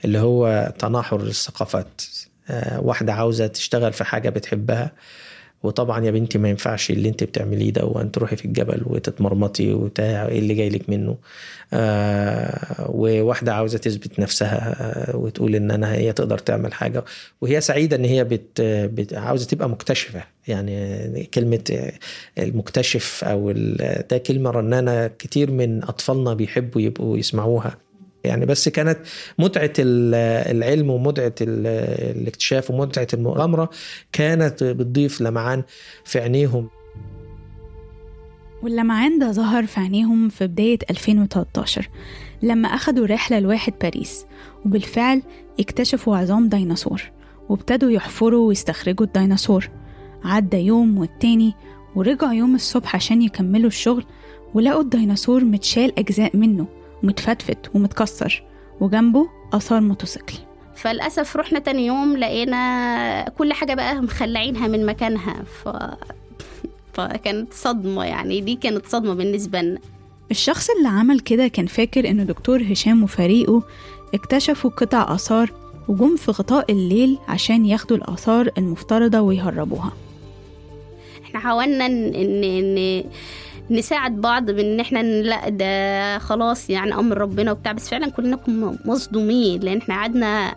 اللي 0.04 0.18
هو 0.18 0.72
تناحر 0.78 1.20
الثقافات. 1.20 2.02
واحدة 2.78 3.12
عاوزة 3.12 3.46
تشتغل 3.46 3.92
في 3.92 4.04
حاجة 4.04 4.28
بتحبها. 4.30 4.92
وطبعا 5.62 6.04
يا 6.04 6.10
بنتي 6.10 6.38
ما 6.38 6.48
ينفعش 6.48 6.90
اللي 6.90 7.08
انت 7.08 7.24
بتعمليه 7.24 7.70
ده 7.72 7.84
وان 7.84 8.12
تروحي 8.12 8.36
في 8.36 8.44
الجبل 8.44 8.82
وتتمرمطي 8.86 9.72
وبتاع 9.72 10.26
إيه 10.28 10.38
اللي 10.38 10.54
جاي 10.54 10.68
لك 10.68 10.90
منه؟ 10.90 11.16
آه 11.72 12.90
وواحدة 12.90 13.54
عاوزة 13.54 13.78
تثبت 13.78 14.20
نفسها 14.20 14.76
آه 15.12 15.16
وتقول 15.16 15.54
إن 15.56 15.70
أنا 15.70 15.92
هي 15.94 16.12
تقدر 16.12 16.38
تعمل 16.38 16.72
حاجة. 16.74 17.04
وهي 17.40 17.60
سعيدة 17.60 17.96
إن 17.96 18.04
هي 18.04 18.24
بت, 18.24 18.60
بت 18.60 19.14
عاوزة 19.14 19.46
تبقى 19.46 19.68
مكتشفة. 19.68 20.22
يعني 20.48 21.24
كلمة 21.34 21.90
المكتشف 22.38 23.24
أو 23.24 23.52
ده 24.10 24.18
كلمة 24.18 24.50
رنانة 24.50 25.06
كتير 25.06 25.50
من 25.50 25.82
أطفالنا 25.84 26.34
بيحبوا 26.34 26.80
يبقوا 26.80 27.18
يسمعوها. 27.18 27.76
يعني 28.24 28.46
بس 28.46 28.68
كانت 28.68 28.98
متعة 29.38 29.72
العلم 29.78 30.90
ومتعة 30.90 31.34
الاكتشاف 31.40 32.70
ومتعة 32.70 33.06
المغامرة 33.14 33.70
كانت 34.12 34.64
بتضيف 34.64 35.20
لمعان 35.20 35.62
في 36.04 36.20
عينيهم. 36.20 36.68
واللمعان 38.62 39.18
ده 39.18 39.32
ظهر 39.32 39.66
في 39.66 39.80
عينيهم 39.80 40.28
في 40.28 40.46
بداية 40.46 40.78
2013 40.90 41.88
لما 42.42 42.68
أخدوا 42.68 43.06
رحلة 43.06 43.38
لواحد 43.40 43.72
باريس 43.82 44.26
وبالفعل 44.64 45.22
اكتشفوا 45.60 46.16
عظام 46.16 46.48
ديناصور 46.48 47.02
وابتدوا 47.48 47.90
يحفروا 47.90 48.48
ويستخرجوا 48.48 49.06
الديناصور. 49.06 49.68
عدى 50.24 50.56
يوم 50.56 50.98
والتاني 50.98 51.54
ورجعوا 51.96 52.32
يوم 52.32 52.54
الصبح 52.54 52.94
عشان 52.96 53.22
يكملوا 53.22 53.66
الشغل 53.66 54.04
ولقوا 54.54 54.82
الديناصور 54.82 55.44
متشال 55.44 55.98
أجزاء 55.98 56.36
منه. 56.36 56.66
ومتفتفت 57.02 57.58
ومتكسر 57.74 58.42
وجنبه 58.80 59.28
آثار 59.52 59.80
موتوسيكل. 59.80 60.34
فللأسف 60.76 61.36
رحنا 61.36 61.58
تاني 61.58 61.86
يوم 61.86 62.16
لقينا 62.16 63.28
كل 63.38 63.52
حاجة 63.52 63.74
بقى 63.74 64.00
مخلعينها 64.00 64.68
من 64.68 64.86
مكانها 64.86 65.42
ف... 65.42 65.68
فكانت 66.94 67.52
صدمة 67.52 68.04
يعني 68.04 68.40
دي 68.40 68.54
كانت 68.54 68.86
صدمة 68.86 69.14
بالنسبة 69.14 69.60
لنا. 69.62 69.78
الشخص 70.30 70.70
اللي 70.70 70.88
عمل 70.88 71.20
كده 71.20 71.48
كان 71.48 71.66
فاكر 71.66 72.10
إنه 72.10 72.22
دكتور 72.22 72.62
هشام 72.62 73.02
وفريقه 73.02 73.62
اكتشفوا 74.14 74.70
قطع 74.70 75.14
آثار 75.14 75.52
وجم 75.88 76.16
في 76.16 76.30
غطاء 76.30 76.72
الليل 76.72 77.18
عشان 77.28 77.66
ياخدوا 77.66 77.96
الآثار 77.96 78.50
المفترضة 78.58 79.20
ويهربوها. 79.20 79.92
إحنا 81.24 81.40
حاولنا 81.40 81.86
ان, 81.86 82.14
إن... 82.14 83.04
نساعد 83.70 84.20
بعض 84.20 84.50
بإن 84.50 84.80
إحنا 84.80 84.98
لأ 85.02 85.48
ده 85.48 86.18
خلاص 86.18 86.70
يعني 86.70 86.94
أمر 86.94 87.18
ربنا 87.18 87.52
وبتاع 87.52 87.72
بس 87.72 87.88
فعلا 87.88 88.10
كلنا 88.10 88.38
مصدومين 88.84 89.60
لأن 89.60 89.78
إحنا 89.78 89.94
قعدنا 89.94 90.54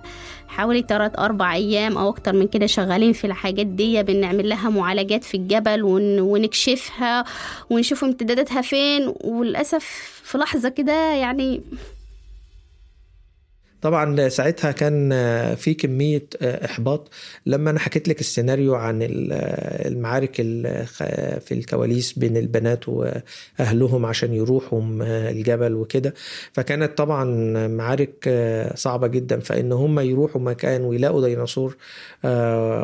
حوالي 0.48 0.82
تلات 0.82 1.20
أربع 1.20 1.54
أيام 1.54 1.98
أو 1.98 2.10
أكتر 2.10 2.34
من 2.34 2.48
كده 2.48 2.66
شغالين 2.66 3.14
في 3.14 3.28
الحاجات 3.28 3.66
دي 3.66 4.04
بنعمل 4.04 4.50
لها 4.50 4.70
معالجات 4.70 5.24
في 5.24 5.38
الجبل 5.38 5.84
ون... 5.84 6.20
ونكشفها 6.20 7.24
ونشوف 7.70 8.04
امتداداتها 8.04 8.62
فين 8.62 9.14
وللأسف 9.24 9.84
في 10.24 10.38
لحظة 10.38 10.70
كده 10.70 11.14
يعني 11.14 11.62
طبعا 13.82 14.30
ساعتها 14.30 14.72
كان 14.72 15.10
في 15.56 15.74
كمية 15.74 16.28
إحباط. 16.42 17.10
لما 17.46 17.70
أنا 17.70 17.80
حكيت 17.80 18.08
لك 18.08 18.20
السيناريو 18.20 18.76
عن 18.76 19.00
المعارك 19.02 20.36
في 21.42 21.52
الكواليس 21.52 22.14
بين 22.14 22.38
البنات 22.38 22.86
وأهلهم 22.90 24.06
عشان 24.06 24.34
يروحوا 24.34 24.82
الجبل 25.30 25.74
وكده 25.74 26.14
فكانت 26.54 26.98
طبعا 26.98 27.24
معارك 27.68 28.30
صعبة 28.76 29.08
جدا. 29.08 29.40
فإن 29.40 29.72
هم 29.72 30.00
يروحوا 30.00 30.42
مكان 30.42 30.82
ويلاقوا 30.82 31.28
ديناصور 31.28 31.78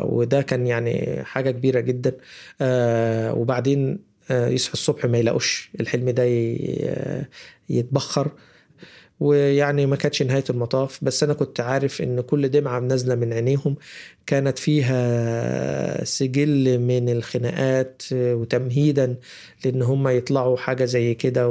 وده 0.02 0.42
كان 0.42 0.66
يعني 0.66 1.24
حاجة 1.24 1.50
كبيرة 1.50 1.80
جدا. 1.80 2.16
وبعدين 3.38 3.98
يصحوا 4.30 4.72
الصبح 4.74 5.04
ما 5.04 5.18
يلاقوش. 5.18 5.70
الحلم 5.80 6.10
ده 6.10 6.24
يتبخر. 7.68 8.30
ويعني 9.20 9.86
ما 9.86 9.96
كانتش 9.96 10.22
نهاية 10.22 10.44
المطاف 10.50 10.98
بس 11.04 11.22
أنا 11.22 11.34
كنت 11.34 11.60
عارف 11.60 12.02
إن 12.02 12.20
كل 12.20 12.48
دمعة 12.48 12.80
نازلة 12.80 13.14
من 13.14 13.32
عينيهم 13.32 13.76
كانت 14.26 14.58
فيها 14.58 16.04
سجل 16.04 16.78
من 16.78 17.08
الخناقات 17.08 18.02
وتمهيدا 18.12 19.16
لأن 19.64 19.82
هم 19.82 20.08
يطلعوا 20.08 20.56
حاجة 20.56 20.84
زي 20.84 21.14
كده 21.14 21.48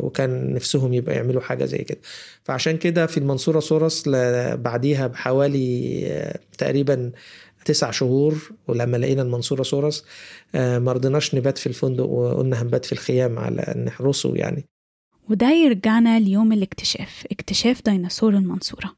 وكان 0.00 0.54
نفسهم 0.54 0.92
يبقى 0.94 1.14
يعملوا 1.14 1.40
حاجة 1.42 1.64
زي 1.64 1.78
كده. 1.78 1.98
فعشان 2.44 2.76
كده 2.76 3.06
في 3.06 3.18
المنصورة 3.18 3.60
سورس 3.60 4.08
بعديها 4.54 5.06
بحوالي 5.06 6.34
تقريبا 6.58 7.12
تسع 7.64 7.90
شهور 7.90 8.52
ولما 8.68 8.96
لقينا 8.96 9.22
المنصورة 9.22 9.62
سورس 9.62 10.04
ما 10.54 10.92
رضيناش 10.92 11.34
نبات 11.34 11.58
في 11.58 11.66
الفندق 11.66 12.04
وقلنا 12.04 12.62
هنبات 12.62 12.84
في 12.84 12.92
الخيام 12.92 13.38
على 13.38 13.74
نحرسه 13.86 14.32
يعني. 14.36 14.64
وده 15.30 15.50
يرجعنا 15.50 16.20
ليوم 16.20 16.52
الاكتشاف 16.52 17.26
اكتشاف 17.32 17.82
ديناصور 17.84 18.34
المنصورة. 18.34 18.92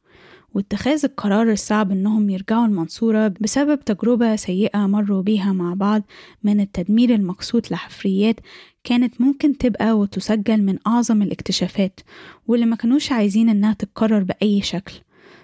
واتخاذ 0.55 1.05
القرار 1.05 1.53
الصعب 1.53 1.91
إنهم 1.93 2.31
يرجعوا 2.31 2.67
المنصورة 2.67 3.35
بسبب 3.41 3.81
تجربة 3.81 4.37
سيئة 4.37 4.79
مروا 4.79 5.23
بيها 5.23 5.53
مع 5.53 5.75
بعض 5.75 6.03
من 6.43 6.61
التدمير 6.61 7.15
المقصود 7.15 7.67
لحفريات 7.71 8.41
كانت 8.85 9.21
ممكن 9.21 9.59
تبقى 9.59 9.93
وتسجل 9.99 10.63
من 10.63 10.79
أعظم 10.87 11.23
الاكتشافات 11.23 12.01
واللي 12.47 12.67
ما 12.67 12.77
كانوش 12.77 13.13
عايزين 13.13 13.49
إنها 13.49 13.73
تتكرر 13.73 14.23
بأي 14.23 14.63
شكل. 14.63 14.95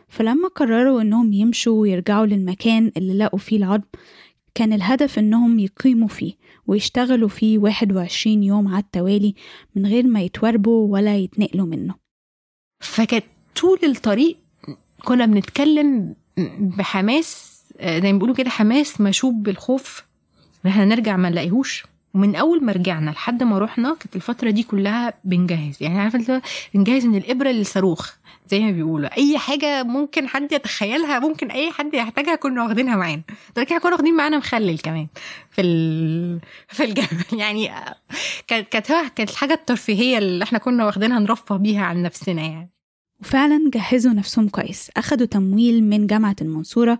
فلما 0.08 0.48
قرروا 0.48 1.02
إنهم 1.02 1.32
يمشوا 1.32 1.80
ويرجعوا 1.80 2.26
للمكان 2.26 2.92
اللي 2.96 3.14
لقوا 3.14 3.38
فيه 3.38 3.56
العظم 3.56 3.82
كان 4.54 4.72
الهدف 4.72 5.18
إنهم 5.18 5.58
يقيموا 5.58 6.08
فيه. 6.08 6.32
ويشتغلوا 6.68 7.28
فيه 7.28 7.58
21 7.58 8.42
يوم 8.42 8.68
على 8.68 8.82
التوالي 8.82 9.34
من 9.74 9.86
غير 9.86 10.06
ما 10.06 10.20
يتوربوا 10.22 10.92
ولا 10.92 11.16
يتنقلوا 11.16 11.66
منه. 11.66 11.94
فكانت 12.80 13.24
طول 13.60 13.78
الطريق 13.84 14.36
كنا 15.04 15.26
بنتكلم 15.26 16.14
بحماس 16.58 17.58
زي 17.82 18.12
ما 18.12 18.18
بيقولوا 18.18 18.34
كده 18.34 18.50
حماس 18.50 19.00
مشوب 19.00 19.42
بالخوف 19.42 20.04
إن 20.64 20.70
إحنا 20.70 20.84
نرجع 20.84 21.16
ما 21.16 21.30
نلاقيهوش. 21.30 21.84
ومن 22.14 22.36
أول 22.36 22.64
ما 22.64 22.72
رجعنا 22.72 23.10
لحد 23.10 23.42
ما 23.42 23.58
رحنا 23.58 23.96
كانت 24.00 24.16
الفترة 24.16 24.50
دي 24.50 24.62
كلها 24.62 25.12
بنجهز. 25.24 25.76
يعني 25.80 25.98
عارفة 26.00 26.42
بنجهز 26.74 27.06
من 27.06 27.16
الإبرة 27.18 27.48
للصاروخ 27.48 28.12
زي 28.50 28.60
ما 28.60 28.70
بيقولوا. 28.70 29.16
أي 29.16 29.38
حاجة 29.38 29.82
ممكن 29.82 30.28
حد 30.28 30.52
يتخيلها 30.52 31.18
ممكن 31.18 31.50
أي 31.50 31.72
حد 31.72 31.94
يحتاجها 31.94 32.34
كنا 32.34 32.64
واخدينها 32.64 32.96
معانا. 32.96 33.22
ده 33.56 33.64
كده 33.64 33.78
كنا 33.78 33.92
واخدين 33.92 34.14
معانا 34.16 34.38
مخلل 34.38 34.78
كمان 34.78 35.06
في 35.50 35.60
ال... 35.60 36.40
في 36.76 36.84
الجبل. 36.84 37.38
يعني 37.40 37.70
كانت 38.46 38.68
كانت 38.68 39.30
الحاجة 39.30 39.54
الترفيهية 39.54 40.18
اللي 40.18 40.44
إحنا 40.44 40.58
كنا 40.58 40.86
واخدينها 40.86 41.18
نرفه 41.18 41.56
بيها 41.56 41.84
عن 41.84 42.02
نفسنا 42.02 42.42
يعني. 42.42 42.70
وفعلا 43.20 43.70
جهزوا 43.74 44.12
نفسهم 44.12 44.48
كويس. 44.48 44.90
أخدوا 44.96 45.26
تمويل 45.26 45.84
من 45.84 46.06
جامعة 46.06 46.36
المنصورة 46.42 46.98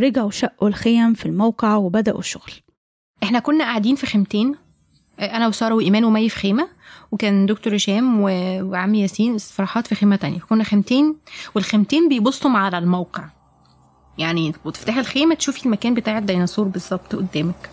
رجعوا 0.00 0.30
شقوا 0.30 0.68
الخيم 0.68 1.14
في 1.14 1.26
الموقع 1.26 1.74
وبدأوا 1.76 2.18
الشغل. 2.18 2.52
إحنا 3.22 3.38
كنا 3.38 3.64
قاعدين 3.64 3.94
في 3.96 4.06
خيمتين 4.06 4.54
أنا 5.20 5.48
وسارة 5.48 5.74
وإيمان 5.74 6.04
ومي 6.04 6.28
في 6.28 6.38
خيمة 6.38 6.68
وكان 7.12 7.46
دكتور 7.46 7.76
هشام 7.76 8.20
وعم 8.20 8.94
ياسين 8.94 9.38
فرحات 9.38 9.86
في 9.86 9.94
خيمة 9.94 10.16
تانية. 10.16 10.38
كنا 10.38 10.64
خيمتين 10.64 11.16
والخيمتين 11.54 12.08
بيبصوا 12.08 12.50
على 12.50 12.78
الموقع. 12.78 13.24
يعني 14.18 14.54
وتفتحي 14.64 15.00
الخيمة 15.00 15.34
تشوفي 15.34 15.66
المكان 15.66 15.94
بتاع 15.94 16.18
الديناصور 16.18 16.68
بالظبط 16.68 17.16
قدامك. 17.16 17.70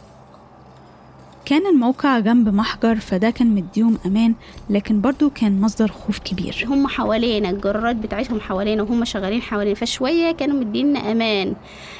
كان 1.49 1.67
الموقع 1.67 2.19
جنب 2.19 2.53
محجر 2.53 2.95
فده 2.95 3.29
كان 3.29 3.47
مديهم 3.47 3.97
أمان 4.05 4.33
لكن 4.69 5.01
برضو 5.01 5.29
كان 5.29 5.61
مصدر 5.61 5.87
خوف 5.87 6.19
كبير. 6.19 6.65
هم 6.67 6.87
حوالينا 6.87 7.49
الجرارات 7.49 7.95
بتاعتهم 7.95 8.39
حوالينا 8.39 8.83
وهم 8.83 9.05
شغالين 9.05 9.41
حوالينا 9.41 9.75
فشوية 9.75 10.31
كانوا 10.31 10.59
مدينا 10.59 11.11
أمان. 11.11 11.55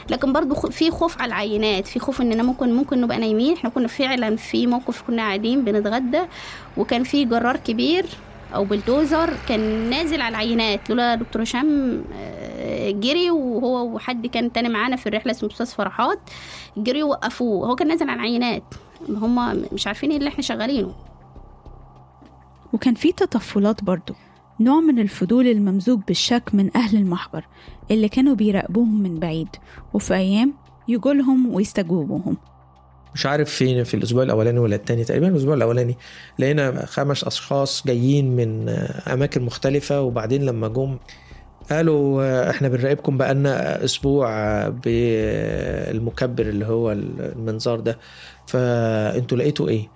لكن 0.10 0.34
برضو 0.34 0.56
في 0.56 0.92
خوف 0.92 1.22
على 1.22 1.30
العينات 1.30 1.88
في 1.88 2.00
خوف 2.00 2.22
إننا 2.22 2.44
ممكن 2.44 2.74
ممكن 2.74 3.02
نبقى 3.02 3.18
نايمين. 3.18 3.54
إحنا 3.54 3.70
كنا 3.70 3.88
فعلا 3.88 4.36
في 4.36 4.68
موقف 4.68 5.02
كنا 5.02 5.22
قاعدين 5.22 5.66
بنتغدى 5.66 6.22
وكان 6.78 7.04
في 7.04 7.26
جرار 7.26 7.58
كبير 7.58 8.06
أو 8.56 8.66
بلدوزر 8.66 9.34
كان 9.50 9.90
نازل 9.90 10.22
على 10.22 10.32
العينات. 10.32 10.90
لولا 10.90 11.16
دكتور 11.16 11.44
هشام 11.44 12.02
جري 12.88 13.32
وهو 13.32 13.96
وحد 13.96 14.28
كان 14.28 14.52
تاني 14.52 14.70
معانا 14.70 14.96
في 14.96 15.08
الرحلة 15.08 15.32
اسمه 15.32 15.50
أستاذ 15.50 15.66
فرحات 15.66 16.20
جري 16.78 17.04
وقفوه 17.04 17.68
هو 17.68 17.76
كان 17.76 17.88
نازل 17.88 18.10
على 18.10 18.20
العينات. 18.20 18.64
هم 19.10 19.64
مش 19.74 19.88
عارفين 19.88 20.10
إيه 20.12 20.18
اللي 20.18 20.30
إحنا 20.30 20.42
شغالينه. 20.42 20.94
وكان 22.74 22.94
في 22.96 23.12
تطفلات 23.12 23.84
برضو 23.84 24.14
نوع 24.60 24.80
من 24.80 25.00
الفضول 25.00 25.48
الممزوج 25.48 26.00
بالشك 26.08 26.44
من 26.54 26.78
أهل 26.78 26.98
المحجر 26.98 27.46
اللي 27.92 28.10
كانوا 28.10 28.36
بيراقبوهم 28.36 29.04
من 29.04 29.20
بعيد 29.20 29.48
وفي 29.94 30.14
أيام 30.14 30.54
يجولهم 30.88 31.54
ويستجوبوهم. 31.56 32.38
مش 33.14 33.26
عارف 33.26 33.50
فين 33.50 33.84
في 33.84 33.94
الأسبوع 33.94 34.24
الأولاني 34.24 34.60
ولا 34.60 34.76
التاني 34.76 35.04
تقريبا 35.04 35.28
الأسبوع 35.28 35.54
الأولاني 35.54 35.98
لقينا 36.40 36.86
خمس 36.86 37.24
أشخاص 37.24 37.88
جايين 37.88 38.36
من 38.36 38.70
أماكن 39.14 39.42
مختلفة 39.42 40.02
وبعدين 40.02 40.46
لما 40.46 40.68
جم 40.68 40.98
قالوا 41.72 42.50
إحنا 42.50 42.68
بنراقبكم 42.68 43.18
بقالنا 43.18 43.84
أسبوع 43.84 44.30
بالمكبر 44.70 46.44
اللي 46.46 46.66
هو 46.66 46.92
المنظار 46.92 47.80
ده. 47.80 47.98
فأنتوا 48.48 49.38
لقيتوا 49.38 49.70
إيه؟ 49.70 49.88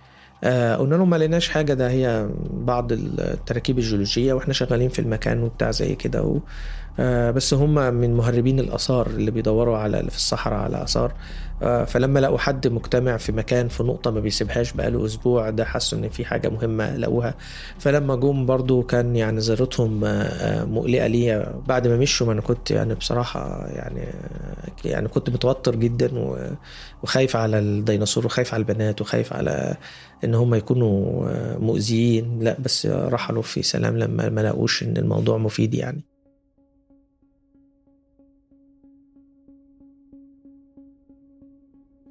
آه 0.44 0.76
قلنا 0.76 0.96
لهم 0.96 1.10
ما 1.10 1.16
لقيناش 1.16 1.50
حاجة. 1.50 1.74
ده 1.74 1.90
هي 1.90 2.30
بعض 2.52 2.92
التراكيب 2.92 3.78
الجيولوجية 3.78 4.34
وإحنا 4.34 4.54
شغالين 4.54 4.90
في 4.90 5.00
المكان 5.00 5.44
وبتاع 5.44 5.72
زي 5.72 5.96
كده 5.96 6.40
آه 7.00 7.32
بس 7.32 7.54
هم 7.54 7.94
من 7.94 8.14
مهربين 8.14 8.60
الآثار 8.60 9.08
اللي 9.08 9.32
بيدوروا 9.32 9.78
على 9.78 10.00
في 10.10 10.16
الصحراء 10.16 10.60
على 10.60 10.84
آثار. 10.84 11.12
آه 11.12 11.16
فلما 11.62 12.20
لقوا 12.20 12.38
حد 12.38 12.68
مجتمع 12.68 13.18
في 13.18 13.32
مكان 13.32 13.68
في 13.68 13.84
نقطة 13.84 14.12
ما 14.12 14.20
بيسيبهاش 14.20 14.74
بقاله 14.74 15.06
أسبوع 15.06 15.50
ده 15.50 15.66
حسوا 15.66 15.98
إن 15.98 16.10
في 16.10 16.26
حاجة 16.26 16.50
مهمة 16.50 16.98
لقوها. 16.98 17.36
فلما 17.80 18.16
جم 18.16 18.46
برضو 18.46 18.84
كان 18.84 19.16
يعني 19.16 19.40
زيارتهم 19.42 20.02
آه 20.06 20.64
مقلقة 20.66 21.08
ليا. 21.08 21.62
بعد 21.68 21.88
ما 21.88 21.98
مشوا 21.98 22.28
ما 22.28 22.34
أنا 22.34 22.42
كنت 22.42 22.72
يعني 22.72 22.94
بصراحة 22.96 23.68
يعني 23.68 24.06
يعني 24.86 25.08
كنت 25.08 25.30
متوتر 25.30 25.76
جدا 25.76 26.36
وخايف 27.04 27.36
على 27.36 27.60
الديناصور 27.60 28.26
وخايف 28.26 28.54
على 28.54 28.62
البنات 28.62 29.02
وخايف 29.02 29.34
على 29.34 29.78
إن 30.24 30.36
هم 30.36 30.56
يكونوا 30.56 31.26
مؤذيين. 31.58 32.40
لا 32.40 32.58
بس 32.60 32.86
رحلوا 32.86 33.42
في 33.42 33.64
سلام 33.64 33.98
لما 33.98 34.30
ما 34.30 34.42
لقوش 34.42 34.84
إن 34.84 34.98
الموضوع 34.98 35.38
مفيد 35.38 35.74
يعني. 35.74 36.11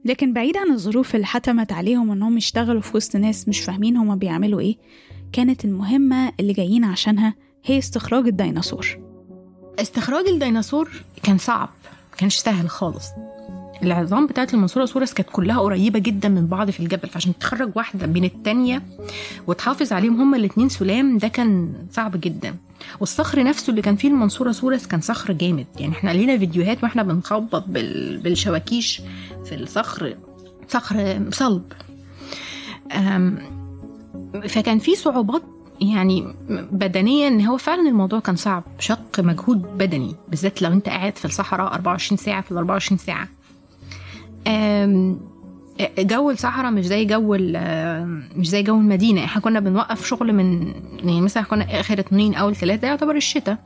لكن 0.05 0.33
بعيد 0.33 0.57
عن 0.57 0.71
الظروف 0.73 1.15
اللي 1.15 1.27
حتمت 1.27 1.73
عليهم 1.73 2.11
إنهم 2.11 2.37
يشتغلوا 2.37 2.81
في 2.81 2.97
وسط 2.97 3.17
ناس 3.17 3.49
مش 3.49 3.61
فاهمين 3.61 3.97
هما 3.97 4.15
بيعملوا 4.15 4.61
إيه 4.61 4.77
كانت 5.33 5.65
المهمة 5.65 6.33
اللي 6.41 6.53
جايين 6.53 6.85
عشانها 6.85 7.35
هي 7.65 7.79
استخراج 7.79 8.27
الديناصور. 8.27 8.99
استخراج 9.79 10.27
الديناصور 10.29 10.91
كان 11.23 11.39
صعب 11.39 11.69
كانش 12.19 12.37
سهل 12.37 12.69
خالص. 12.69 13.05
العظام 13.83 14.27
بتاعت 14.27 14.55
المنصورة 14.55 14.85
سورس 14.85 15.13
كانت 15.13 15.29
كلها 15.33 15.61
قريبة 15.61 15.99
جدا 15.99 16.29
من 16.29 16.47
بعض 16.47 16.71
في 16.71 16.81
الجبل 16.81 17.09
فعشان 17.09 17.39
تخرج 17.39 17.71
واحدة 17.75 18.07
بين 18.07 18.25
التانية 18.25 18.83
وتحافظ 19.47 19.93
عليهم 19.93 20.21
هما 20.21 20.37
الاتنين 20.37 20.69
سلام 20.69 21.19
ده 21.19 21.29
كان 21.29 21.73
صعب 21.91 22.21
جدا. 22.21 22.55
والصخر 23.01 23.43
نفسه 23.45 23.71
اللي 23.71 23.83
كان 23.83 23.97
فيه 23.97 24.09
المنصورة 24.09 24.53
سورس 24.53 24.87
كان 24.87 25.01
صخر 25.01 25.33
جامد. 25.33 25.67
يعني 25.79 25.93
إحنا 25.93 26.11
لينا 26.11 26.39
فيديوهات 26.39 26.83
وإحنا 26.83 27.03
بنخبط 27.03 27.65
بال... 27.69 28.19
بالشواكيش 28.19 29.03
في 29.51 29.57
الصخر 29.57 30.17
صخر 30.69 31.23
صلب. 31.31 31.73
فكان 34.49 34.79
في 34.79 34.95
صعوبات 34.97 35.43
يعني 35.81 36.35
بدنيا 36.73 37.29
إن 37.29 37.47
هو 37.47 37.57
فعلا 37.57 37.89
الموضوع 37.89 38.21
كان 38.21 38.37
صعب 38.37 38.65
شق 38.79 39.21
مجهود 39.21 39.63
بدني 39.79 40.15
بالذات 40.29 40.63
لو 40.63 40.73
أنت 40.73 40.89
قاعد 40.89 41.19
في 41.19 41.25
الصحراء 41.25 41.75
24 41.75 42.17
ساعة 42.19 42.41
في 42.41 42.53
ال 42.53 42.57
24 42.57 42.99
ساعة. 42.99 43.29
جو 45.99 46.31
الصحراء 46.31 46.71
مش 46.71 46.87
زي 46.87 47.05
جو 47.05 47.37
مش 48.37 48.49
زي 48.49 48.63
جو 48.63 48.77
المدينة. 48.77 49.25
إحنا 49.25 49.43
كنا 49.43 49.61
بنوقف 49.61 50.07
شغل 50.07 50.33
من 50.33 50.75
يعني 50.99 51.21
مثلا 51.21 51.43
كنا 51.43 51.81
آخر 51.81 52.01
اتنين 52.01 52.35
اول 52.35 52.57
ثلاثة 52.57 52.89
يعتبر 52.89 53.17
الشتاء. 53.17 53.59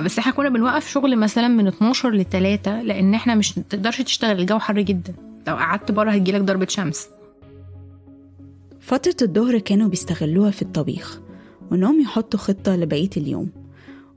بس 0.00 0.18
إحنا 0.18 0.32
كنا 0.32 0.48
بنوقف 0.48 0.88
شغل 0.88 1.16
مثلا 1.16 1.48
من 1.48 1.66
12 1.66 2.10
ل 2.10 2.24
3 2.24 2.82
لأن 2.82 3.14
إحنا 3.14 3.34
مش 3.34 3.52
تقدرش 3.52 4.02
تشتغل 4.02 4.40
الجو 4.40 4.58
حر 4.58 4.80
جدا. 4.80 5.14
لو 5.48 5.54
قعدت 5.54 5.92
بره 5.92 6.10
هتجيلك 6.10 6.40
ضربة 6.40 6.66
شمس. 6.68 7.08
فترة 8.80 9.16
الظهر 9.22 9.58
كانوا 9.58 9.88
بيستغلوها 9.88 10.50
في 10.50 10.62
الطبيخ 10.62 11.20
وإنهم 11.70 12.00
يحطوا 12.00 12.38
خطة 12.40 12.76
لبقية 12.76 13.10
اليوم. 13.16 13.50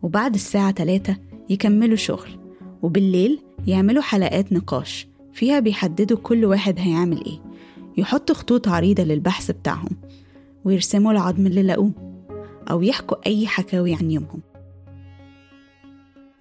وبعد 0.02 0.34
الساعة 0.34 0.72
3 0.72 1.18
يكملوا 1.50 1.96
شغل 1.96 2.30
وبالليل 2.82 3.40
يعملوا 3.68 4.02
حلقات 4.04 4.54
نقاش 4.54 5.08
فيها 5.34 5.60
بيحددوا 5.60 6.18
كل 6.18 6.46
واحد 6.46 6.76
هيعمل 6.80 7.26
إيه. 7.26 7.40
يحطوا 7.98 8.36
خطوط 8.36 8.68
عريضة 8.68 9.04
للبحث 9.04 9.52
بتاعهم 9.52 9.98
ويرسموا 10.66 11.12
العظم 11.12 11.48
اللي 11.48 11.64
لقوه 11.64 11.92
أو 12.72 12.82
يحكوا 12.82 13.18
أي 13.28 13.48
حكاوي 13.48 13.96
عن 13.96 14.12
يومهم. 14.12 14.42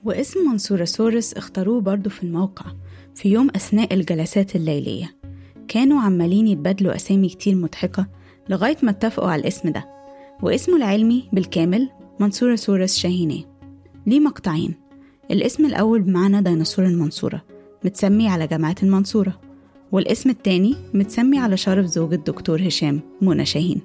واسم 0.06 0.50
منصورسورس 0.50 1.34
اختاروه 1.34 1.80
برضو 1.80 2.10
في 2.10 2.22
الموقع 2.22 2.64
في 3.14 3.28
يوم 3.28 3.48
أثناء 3.56 3.94
الجلسات 3.94 4.56
الليلية. 4.56 5.16
كانوا 5.68 6.00
عمالين 6.00 6.46
يتبادلوا 6.46 6.96
أسامي 6.96 7.28
كتير 7.28 7.54
مضحكة 7.54 8.06
لغاية 8.48 8.76
ما 8.82 8.90
اتفقوا 8.90 9.30
على 9.30 9.40
الاسم 9.40 9.68
ده 9.68 9.88
واسمه 10.42 10.76
العلمي 10.76 11.28
بالكامل 11.32 11.88
منصورسورس 12.20 12.96
شاهيناه. 12.96 13.44
ليه 14.06 14.20
مقطعين؟ 14.20 14.74
الاسم 15.30 15.66
الأول 15.66 16.02
بمعنى 16.02 16.42
ديناصور 16.42 16.86
المنصورة 16.86 17.42
متسمي 17.84 18.28
على 18.28 18.46
جامعة 18.46 18.76
المنصورة 18.82 19.40
والاسم 19.92 20.30
التاني 20.30 20.74
متسمي 20.94 21.38
على 21.38 21.56
شرف 21.56 21.86
زوج 21.86 22.12
الدكتور 22.12 22.66
هشام 22.66 23.00
منى 23.22 23.46
شاهين. 23.46 23.80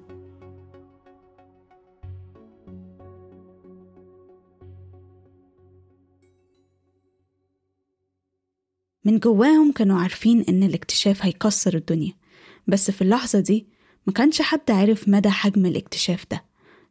من 9.05 9.19
جواهم 9.19 9.71
كانوا 9.71 9.99
عارفين 9.99 10.41
إن 10.49 10.63
الاكتشاف 10.63 11.25
هيكسر 11.25 11.75
الدنيا. 11.75 12.13
بس 12.67 12.91
في 12.91 13.01
اللحظة 13.01 13.39
دي 13.39 13.67
ما 14.07 14.13
كانش 14.13 14.41
حد 14.41 14.71
عارف 14.71 15.09
مدى 15.09 15.29
حجم 15.29 15.65
الاكتشاف 15.65 16.25
ده 16.31 16.45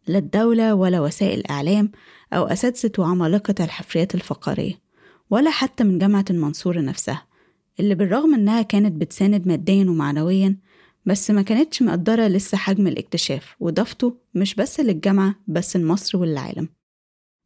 لا 0.06 0.18
الدولة 0.18 0.74
ولا 0.74 1.00
وسائل 1.00 1.46
إعلام 1.50 1.90
أو 2.32 2.44
أساتذة 2.46 2.92
وعمالقة 2.98 3.64
الحفريات 3.64 4.14
الفقارية 4.14 4.80
ولا 5.30 5.50
حتى 5.50 5.84
من 5.84 5.98
جامعة 5.98 6.24
المنصورة 6.30 6.80
نفسها 6.80 7.26
اللي 7.80 7.94
بالرغم 7.94 8.34
إنها 8.34 8.62
كانت 8.62 8.92
بتساند 9.00 9.46
ماديا 9.48 9.84
ومعنويا 9.84 10.56
بس 11.06 11.30
ما 11.30 11.42
كانتش 11.42 11.82
مقدرة 11.82 12.26
لسه 12.28 12.58
حجم 12.58 12.86
الاكتشاف 12.86 13.56
وضافته 13.60 14.16
مش 14.34 14.54
بس 14.54 14.80
للجامعة 14.80 15.34
بس 15.48 15.76
لمصر 15.76 16.18
والعالم. 16.18 16.68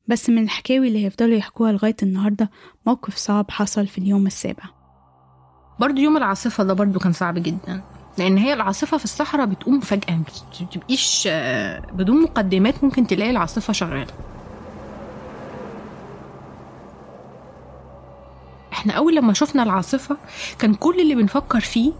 بس 0.09 0.31
من 0.31 0.43
الحكاوي 0.43 0.89
اللي 0.89 1.05
هيفضلوا 1.05 1.37
يحكوها 1.37 1.73
لغاية 1.73 1.97
النهاردة 2.03 2.51
موقف 2.87 3.17
صعب 3.17 3.51
حصل 3.51 3.87
في 3.87 3.99
اليوم 3.99 4.27
السابع. 4.27 4.65
برضو 5.81 6.01
يوم 6.01 6.17
العاصفة 6.17 6.65
ده 6.65 6.73
برضو 6.75 6.99
كان 6.99 7.13
صعب 7.13 7.35
جدا 7.39 7.81
لأن 8.19 8.37
هي 8.39 8.53
العاصفة 8.53 8.97
في 8.97 9.05
الصحراء 9.05 9.47
بتقوم 9.47 9.81
فجأة 9.81 10.19
بتبقيش 10.61 11.29
آه، 11.31 11.81
بدون 11.93 12.23
مقدمات 12.23 12.85
ممكن 12.85 13.07
تلاقي 13.07 13.31
العاصفة 13.31 13.73
شغالة. 13.73 14.07
إحنا 18.73 18.93
أول 18.93 19.17
لما 19.17 19.33
شفنا 19.33 19.63
العاصفة 19.63 20.17
كان 20.59 20.75
كل 20.75 21.01
اللي 21.01 21.15
بنفكر 21.15 21.61
فيه 21.61 21.93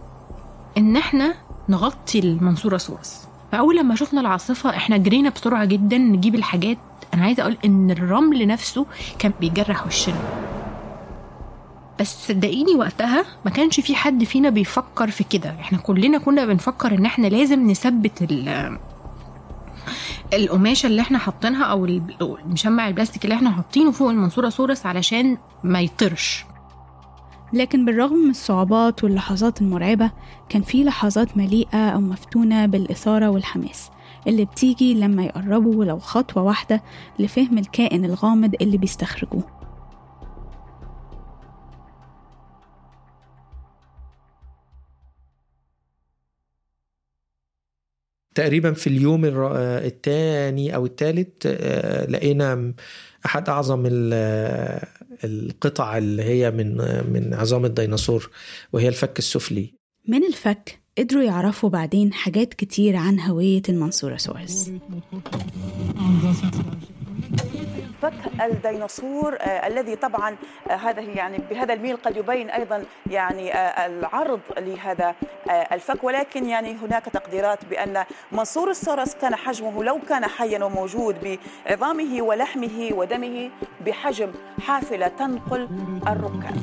إن 0.77 0.97
إحنا 0.97 1.33
نغطي 1.69 2.19
المنصورة 2.19 2.77
سورس 2.77 3.27
فأول 3.51 3.77
لما 3.77 3.95
شفنا 3.95 4.21
العاصفة 4.21 4.69
إحنا 4.69 4.97
جرينا 4.97 5.29
بسرعة 5.29 5.65
جدا 5.65 5.97
نجيب 5.97 6.35
الحاجات 6.35 6.77
أنا 7.15 7.23
عايزة 7.23 7.43
أقول 7.43 7.57
إن 7.65 7.91
الرمل 7.91 8.47
نفسه 8.47 8.85
كان 9.19 9.31
بيجرح 9.39 9.87
وشنا. 9.87 10.19
بس 11.99 12.27
صدقيني 12.27 12.75
وقتها 12.75 13.25
ما 13.45 13.51
كانش 13.51 13.79
في 13.79 13.95
حد 13.95 14.23
فينا 14.23 14.49
بيفكر 14.49 15.11
في 15.11 15.23
كده. 15.23 15.49
إحنا 15.49 15.77
كلنا 15.77 16.17
كنا 16.17 16.45
بنفكر 16.45 16.95
إن 16.95 17.05
إحنا 17.05 17.27
لازم 17.27 17.71
نثبت 17.71 18.21
ال 18.21 18.77
القماشة 20.33 20.87
اللي 20.87 21.01
إحنا 21.01 21.17
حاطينها 21.17 21.63
أو 21.63 21.85
المشمع 22.21 22.87
البلاستيك 22.87 23.23
اللي 23.23 23.35
إحنا 23.35 23.51
حاطينه 23.51 23.91
فوق 23.91 24.09
المنصورة 24.09 24.49
سورس 24.49 24.85
علشان 24.85 25.37
ما 25.63 25.81
يطرش. 25.81 26.45
لكن 27.53 27.85
بالرغم 27.85 28.15
من 28.15 28.29
الصعوبات 28.29 29.03
واللحظات 29.03 29.61
المرعبة 29.61 30.11
كان 30.49 30.61
في 30.61 30.83
لحظات 30.83 31.37
مليئة 31.37 31.89
أو 31.89 31.99
مفتونة 31.99 32.65
بالإثارة 32.65 33.29
والحماس. 33.29 33.89
اللي 34.27 34.45
بتيجي 34.45 34.93
لما 34.93 35.23
يقربوا 35.25 35.75
ولو 35.75 35.99
خطوة 35.99 36.43
واحدة 36.43 36.83
لفهم 37.19 37.57
الكائن 37.57 38.05
الغامض 38.05 38.55
اللي 38.61 38.77
بيستخرجوه. 38.77 39.43
تقريبا 48.35 48.73
في 48.73 48.87
اليوم 48.87 49.25
الثاني 49.55 50.75
أو 50.75 50.85
الثالث 50.85 51.45
لقينا 52.09 52.73
أحد 53.25 53.49
أعظم 53.49 53.83
ال- 53.85 54.83
القطع 55.23 55.97
اللي 55.97 56.23
هي 56.23 56.51
من 56.51 56.77
من 57.13 57.33
عظام 57.33 57.65
الديناصور 57.65 58.29
وهي 58.73 58.87
الفك 58.87 59.19
السفلي. 59.19 59.73
من 60.07 60.23
الفك؟ 60.23 60.84
قدروا 60.97 61.23
يعرفوا 61.23 61.69
بعدين 61.69 62.13
حاجات 62.13 62.53
كتير 62.53 62.95
عن 62.95 63.19
هوية 63.19 63.61
المنصورسورس 63.69 64.71
فك 68.01 68.13
الديناصور 68.41 69.35
آه، 69.35 69.67
الذي 69.67 69.95
طبعا 69.95 70.35
آه، 70.69 70.73
هذا 70.73 71.01
يعني 71.01 71.37
بهذا 71.49 71.73
الميل 71.73 71.97
قد 71.97 72.17
يبين 72.17 72.49
أيضا 72.49 72.83
يعني 73.11 73.53
آه، 73.53 73.85
العرض 73.85 74.39
لهذا 74.57 75.15
آه، 75.49 75.51
الفك. 75.51 76.03
ولكن 76.03 76.45
يعني 76.45 76.75
هناك 76.75 77.05
تقديرات 77.05 77.65
بأن 77.65 78.03
منصور 78.31 78.71
السورس 78.71 79.15
كان 79.15 79.35
حجمه 79.35 79.83
لو 79.83 79.99
كان 80.09 80.25
حيا 80.25 80.63
وموجود 80.63 81.37
بعظامه 81.67 82.21
ولحمه 82.21 82.89
ودمه 82.91 83.49
بحجم 83.85 84.31
حافلة 84.61 85.07
تنقل 85.07 85.69
الركاب 86.07 86.55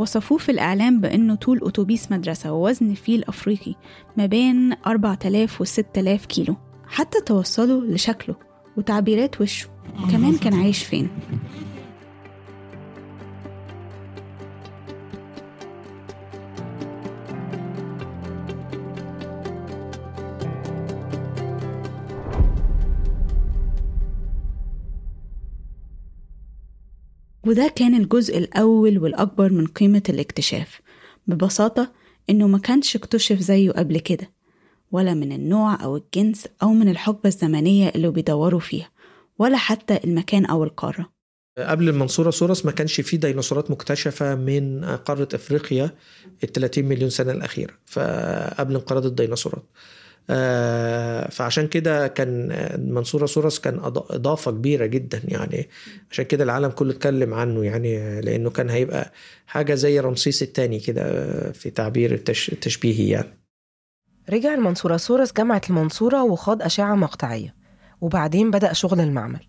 وصفوه 0.00 0.38
في 0.38 0.52
الإعلام 0.52 1.00
بأنه 1.00 1.34
طول 1.34 1.60
أتوبيس 1.62 2.12
مدرسة 2.12 2.52
ووزن 2.52 2.90
الفيل 2.90 3.18
الأفريقي 3.18 3.74
ما 4.16 4.26
بين 4.26 4.72
4000 4.86 5.60
و 5.60 5.64
6000 5.64 6.26
كيلو 6.26 6.56
حتى 6.88 7.20
توصلوا 7.20 7.80
لشكله 7.84 8.36
وتعبيرات 8.76 9.40
وشه. 9.40 9.68
كمان 10.12 10.36
كان 10.36 10.54
عايش 10.54 10.84
فين؟ 10.84 11.08
وده 27.46 27.72
كان 27.76 27.94
الجزء 27.94 28.38
الأول 28.38 28.98
والأكبر 28.98 29.52
من 29.52 29.66
قيمة 29.66 30.02
الاكتشاف 30.08 30.80
ببساطة 31.26 31.92
إنه 32.30 32.46
ما 32.46 32.58
كانش 32.58 32.96
اكتشف 32.96 33.38
زيه 33.38 33.70
قبل 33.70 33.98
كده 33.98 34.30
ولا 34.92 35.14
من 35.14 35.32
النوع 35.32 35.84
أو 35.84 35.96
الجنس 35.96 36.46
أو 36.62 36.72
من 36.72 36.88
الحقبة 36.88 37.28
الزمنية 37.28 37.88
اللي 37.88 38.10
بيدوروا 38.10 38.60
فيها 38.60 38.90
ولا 39.38 39.56
حتى 39.56 40.00
المكان 40.04 40.44
أو 40.44 40.64
القارة. 40.64 41.12
قبل 41.58 41.88
المنصورة 41.88 42.30
سورس 42.30 42.66
ما 42.66 42.72
كانش 42.72 43.00
فيه 43.00 43.16
ديناصورات 43.16 43.70
مكتشفة 43.70 44.34
من 44.34 44.84
قارة 44.84 45.28
أفريقيا 45.34 45.94
ال 46.44 46.52
30 46.52 46.84
مليون 46.84 47.10
سنة 47.10 47.32
الأخيرة 47.32 47.74
فقبل 47.86 48.74
انقراض 48.74 49.06
الديناصورات. 49.06 49.64
فعشان 51.30 51.66
كده 51.68 52.08
كان 52.08 52.52
المنصورة 52.52 53.26
سورس 53.26 53.58
كان 53.58 53.78
إضافة 53.84 54.50
كبيرة 54.50 54.86
جدا 54.86 55.20
يعني. 55.24 55.68
عشان 56.10 56.24
كده 56.24 56.44
العالم 56.44 56.68
كله 56.70 56.92
اتكلم 56.92 57.34
عنه 57.34 57.64
يعني 57.64 58.20
لأنه 58.20 58.50
كان 58.50 58.70
هيبقى 58.70 59.12
حاجة 59.46 59.74
زي 59.74 60.00
رمسيس 60.00 60.42
الثاني 60.42 60.78
كده 60.80 61.02
في 61.52 61.70
تعبير 61.70 62.14
التش- 62.14 62.52
التشبيهي 62.52 63.08
يعني. 63.08 63.38
رجع 64.30 64.54
المنصوراسورس 64.54 65.32
جامعة 65.32 65.62
المنصورة 65.70 66.22
وخاض 66.24 66.62
أشعة 66.62 66.94
مقطعية 66.94 67.54
وبعدين 68.00 68.50
بدأ 68.50 68.72
شغل 68.72 69.00
المعمل. 69.00 69.40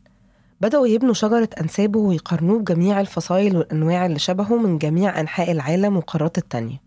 بدأوا 0.61 0.88
يبنوا 0.88 1.13
شجرة 1.13 1.49
أنسابه 1.61 1.99
ويقارنوه 1.99 2.59
بجميع 2.59 3.01
الفصائل 3.01 3.57
والأنواع 3.57 4.05
اللي 4.05 4.19
شبهه 4.19 4.57
من 4.57 4.77
جميع 4.77 5.19
أنحاء 5.19 5.51
العالم 5.51 5.95
والقارات 5.95 6.38
التانية 6.38 6.82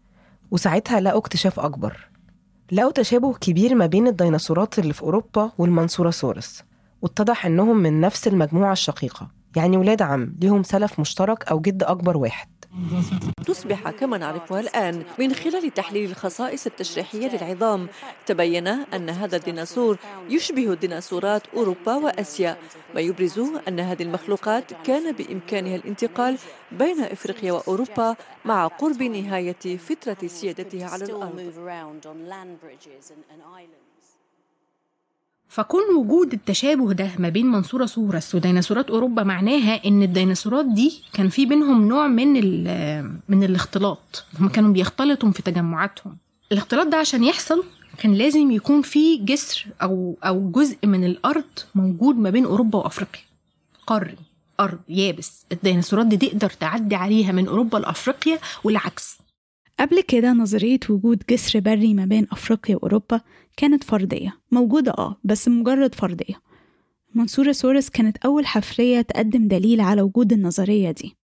وساعتها 0.51 1.01
لقوا 1.01 1.19
اكتشاف 1.19 1.61
أكبر. 1.61 2.09
لقوا 2.73 2.93
تشابه 2.93 3.35
كبير 3.35 3.75
ما 3.75 3.87
بين 3.87 4.07
الديناصورات 4.07 4.79
اللي 4.79 4.93
في 4.93 5.03
أوروبا 5.03 5.51
والمنصوراسورس 5.59 6.63
واتضح 7.03 7.47
إنهم 7.47 7.77
من 7.77 8.01
نفس 8.01 8.29
المجموعة 8.29 8.73
الشقيقة. 8.73 9.31
يعني 9.57 9.77
ولاد 9.77 10.03
عم 10.03 10.35
ليهم 10.41 10.63
سلف 10.63 11.01
مشترك 11.01 11.49
أو 11.49 11.61
جد 11.61 11.83
أكبر 11.83 12.17
واحد. 12.17 12.49
تصبح 13.47 13.91
كما 13.91 14.19
نعرفها 14.19 14.61
الآن 14.61 15.05
من 15.19 15.33
خلال 15.35 15.75
تحليل 15.75 16.11
الخصائص 16.11 16.67
التشريحية 16.67 17.37
للعظام. 17.37 17.89
تبين 18.27 18.67
أن 18.69 19.11
هذا 19.11 19.37
الديناصور 19.37 19.99
يشبه 20.29 20.75
ديناصورات 20.75 21.43
أوروبا 21.57 21.95
وآسيا 21.95 22.57
ما 22.95 23.01
يبرز 23.01 23.39
أن 23.69 23.81
هذه 23.81 24.03
المخلوقات 24.03 24.73
كان 24.85 25.13
بإمكانها 25.13 25.77
الانتقال 25.77 26.39
بين 26.73 27.01
إفريقيا 27.01 27.53
وأوروبا 27.53 28.17
مع 28.45 28.67
قرب 28.67 29.03
نهاية 29.03 29.77
فترة 29.77 30.27
سيادتها 30.27 30.89
على 30.89 31.05
الأرض. 31.05 31.53
فكون 35.55 35.83
وجود 35.97 36.33
التشابه 36.33 36.93
ده 36.93 37.11
ما 37.19 37.29
بين 37.29 37.47
منصورة 37.47 37.87
سورس 37.87 38.35
وديناصورات 38.35 38.91
أوروبا 38.91 39.23
معناها 39.23 39.85
إن 39.85 40.03
الديناصورات 40.03 40.67
دي 40.67 41.03
كان 41.13 41.29
في 41.29 41.47
بينهم 41.47 41.89
نوع 41.89 42.07
من 42.07 42.33
من 43.29 43.43
الاختلاط. 43.45 44.25
هم 44.41 44.49
كانوا 44.49 44.73
بيختلطوا 44.73 45.31
في 45.31 45.43
تجمعاتهم. 45.43 46.17
الاختلاط 46.53 46.87
ده 46.87 46.97
عشان 46.97 47.25
يحصل 47.25 47.65
كان 47.99 48.15
لازم 48.15 48.51
يكون 48.51 48.83
في 48.83 49.17
جسر 49.17 49.67
أو 49.83 50.17
أو 50.25 50.51
جزء 50.51 50.77
من 50.85 51.05
الأرض 51.05 51.45
موجود 51.75 52.19
ما 52.19 52.31
بين 52.31 52.45
أوروبا 52.45 52.79
وأفريقيا. 52.79 53.23
قاري 53.87 54.17
أرض 54.61 54.79
يابس. 54.89 55.45
الديناصورات 55.53 56.07
دي 56.07 56.17
تقدر 56.17 56.51
تعدي 56.51 56.95
عليها 56.95 57.33
من 57.33 57.49
أوروبا 57.49 57.79
لأفريقيا 57.79 58.39
والعكس. 58.65 59.19
قبل 59.81 60.01
كده 60.09 60.33
نظرية 60.33 60.81
وجود 60.91 61.23
جسر 61.31 61.61
بري 61.61 61.95
ما 61.95 62.05
بين 62.05 62.27
أفريقيا 62.33 62.77
وأوروبا 62.77 63.21
كانت 63.57 63.85
فردية 63.85 64.39
موجودة 64.53 64.93
آه 64.99 65.17
بس 65.25 65.49
مجرد 65.49 65.95
فردية. 65.95 66.35
منصورة 67.15 67.53
سورس 67.53 67.91
كانت 67.91 68.17
أول 68.17 68.47
حفرية 68.47 69.01
تقدم 69.01 69.49
دليل 69.49 69.81
على 69.81 70.03
وجود 70.03 70.33
النظرية 70.33 70.91
دي. 70.91 71.17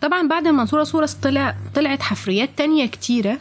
طبعا 0.00 0.28
بعد 0.28 0.48
منصورة 0.48 0.84
سورس 0.84 1.14
طلع 1.14 1.56
طلعت 1.74 2.02
حفريات 2.02 2.50
تانية 2.56 2.86
كتيرة 2.86 3.38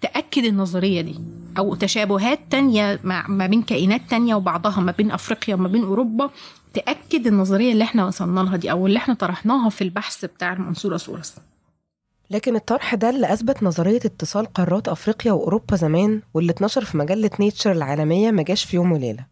تأكد 0.00 0.44
النظرية 0.44 1.00
دي 1.00 1.14
أو 1.58 1.74
تشابهات 1.74 2.40
تانية 2.50 3.00
مع 3.04 3.28
ما 3.28 3.46
بين 3.46 3.62
كائنات 3.62 4.00
تانية 4.10 4.34
وبعضها 4.34 4.80
ما 4.80 4.92
بين 4.92 5.10
أفريقيا 5.10 5.54
وما 5.54 5.68
بين 5.68 5.84
أوروبا 5.84 6.30
تأكد 6.74 7.26
النظرية 7.26 7.72
اللي 7.72 7.84
إحنا 7.84 8.06
وصلنا 8.06 8.40
لها 8.40 8.56
دي 8.56 8.70
أو 8.70 8.86
اللي 8.86 8.96
إحنا 8.98 9.14
طرحناها 9.14 9.68
في 9.68 9.82
البحث 9.84 10.24
بتاع 10.24 10.52
المنصورة 10.52 10.96
سورس. 10.96 11.36
لكن 12.30 12.56
الطرح 12.56 12.94
ده 12.94 13.10
اللي 13.10 13.32
أثبت 13.32 13.62
نظرية 13.62 13.96
اتصال 14.04 14.46
قارات 14.46 14.88
أفريقيا 14.88 15.32
وأوروبا 15.32 15.76
زمان 15.76 16.22
واللي 16.34 16.52
اتنشر 16.52 16.84
في 16.84 16.96
مجلة 16.96 17.30
Nature 17.40 17.72
العالمية 17.72 18.30
ما 18.30 18.42
جاش 18.42 18.64
في 18.64 18.76
يوم 18.76 18.92
وليلة. 18.92 19.26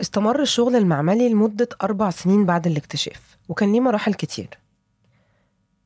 استمر 0.00 0.42
الشغل 0.42 0.76
المعملي 0.76 1.28
لمدة 1.28 1.68
أربع 1.82 2.10
سنين 2.10 2.46
بعد 2.46 2.66
الاكتشاف 2.66 3.38
وكان 3.48 3.72
ليه 3.72 3.80
مراحل 3.80 4.14
كتير. 4.14 4.48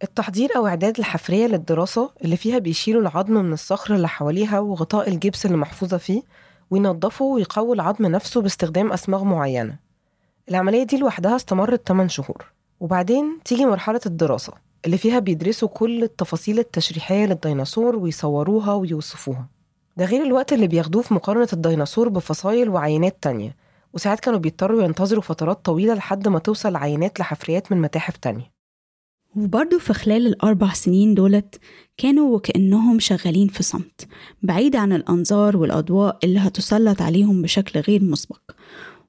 التحضير 0.02 0.56
أو 0.56 0.66
إعداد 0.66 0.98
الحفرية 0.98 1.46
للدراسة 1.46 2.10
اللي 2.24 2.36
فيها 2.36 2.58
بيشيلوا 2.58 3.02
العظم 3.02 3.32
من 3.32 3.52
الصخر 3.52 3.94
اللي 3.94 4.08
حواليها 4.08 4.58
وغطاء 4.60 5.08
الجبس 5.08 5.46
اللي 5.46 5.56
محفوظة 5.56 5.96
فيه 5.96 6.22
وينضفوا 6.70 7.34
ويقووا 7.34 7.74
العظم 7.74 8.06
نفسه 8.06 8.40
باستخدام 8.42 8.92
أصماغ 8.92 9.24
معينة. 9.24 9.76
العملية 10.48 10.82
دي 10.82 10.96
لوحدها 10.98 11.36
استمرت 11.36 11.88
8 11.88 12.08
شهور. 12.08 12.44
وبعدين 12.80 13.38
تيجي 13.44 13.66
مرحلة 13.66 14.00
الدراسة. 14.06 14.52
اللي 14.86 14.98
فيها 14.98 15.18
بيدرسوا 15.18 15.68
كل 15.68 16.02
التفاصيل 16.02 16.58
التشريحية 16.58 17.26
للديناصور 17.26 17.96
ويصوروها 17.96 18.74
ويوصفوها. 18.74 19.48
ده 19.96 20.04
غير 20.04 20.22
الوقت 20.22 20.52
اللي 20.52 20.66
بياخدوه 20.66 21.02
في 21.02 21.14
مقارنة 21.14 21.48
الديناصور 21.52 22.08
بفصائل 22.08 22.68
وعينات 22.68 23.16
تانية 23.22 23.56
وساعات 23.92 24.20
كانوا 24.20 24.38
بيضطروا 24.38 24.82
ينتظروا 24.82 25.22
فترات 25.22 25.64
طويلة 25.64 25.94
لحد 25.94 26.28
ما 26.28 26.38
توصل 26.38 26.76
عينات 26.76 27.20
لحفريات 27.20 27.72
من 27.72 27.80
متاحف 27.80 28.16
تانية. 28.16 28.52
وبرضه 29.36 29.78
في 29.78 29.92
خلال 29.92 30.26
الأربع 30.26 30.72
سنين 30.72 31.14
دولت 31.14 31.60
كانوا 31.96 32.36
وكأنهم 32.36 32.98
شغالين 33.00 33.48
في 33.48 33.62
صمت 33.62 34.08
بعيد 34.42 34.76
عن 34.76 34.92
الأنظار 34.92 35.56
والأضواء 35.56 36.18
اللي 36.24 36.38
هتسلط 36.38 37.02
عليهم 37.02 37.42
بشكل 37.42 37.80
غير 37.80 38.04
مسبق. 38.04 38.40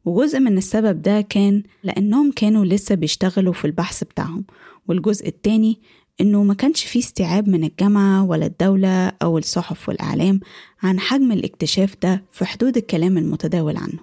وجزء 0.06 0.40
من 0.40 0.58
السبب 0.58 1.02
ده 1.02 1.22
كان 1.22 1.64
لأنهم 1.84 2.32
كانوا 2.32 2.66
لسه 2.66 2.96
بيشتغلوا 2.96 3.54
في 3.54 3.66
البحث 3.66 4.04
بتاعهم 4.04 4.46
والجزء 4.88 5.28
التاني 5.28 5.82
إنه 6.22 6.44
ما 6.44 6.54
كانش 6.54 6.84
فيه 6.86 7.00
استيعاب 7.00 7.50
من 7.50 7.64
الجامعة 7.64 8.24
ولا 8.26 8.46
الدولة 8.46 9.08
أو 9.08 9.38
الصحف 9.38 9.90
والإعلام 9.90 10.40
عن 10.84 11.00
حجم 11.00 11.32
الاكتشاف 11.32 11.96
ده 12.04 12.24
في 12.32 12.46
حدود 12.46 12.78
الكلام 12.78 13.18
المتداول 13.18 13.78
عنه. 13.78 14.00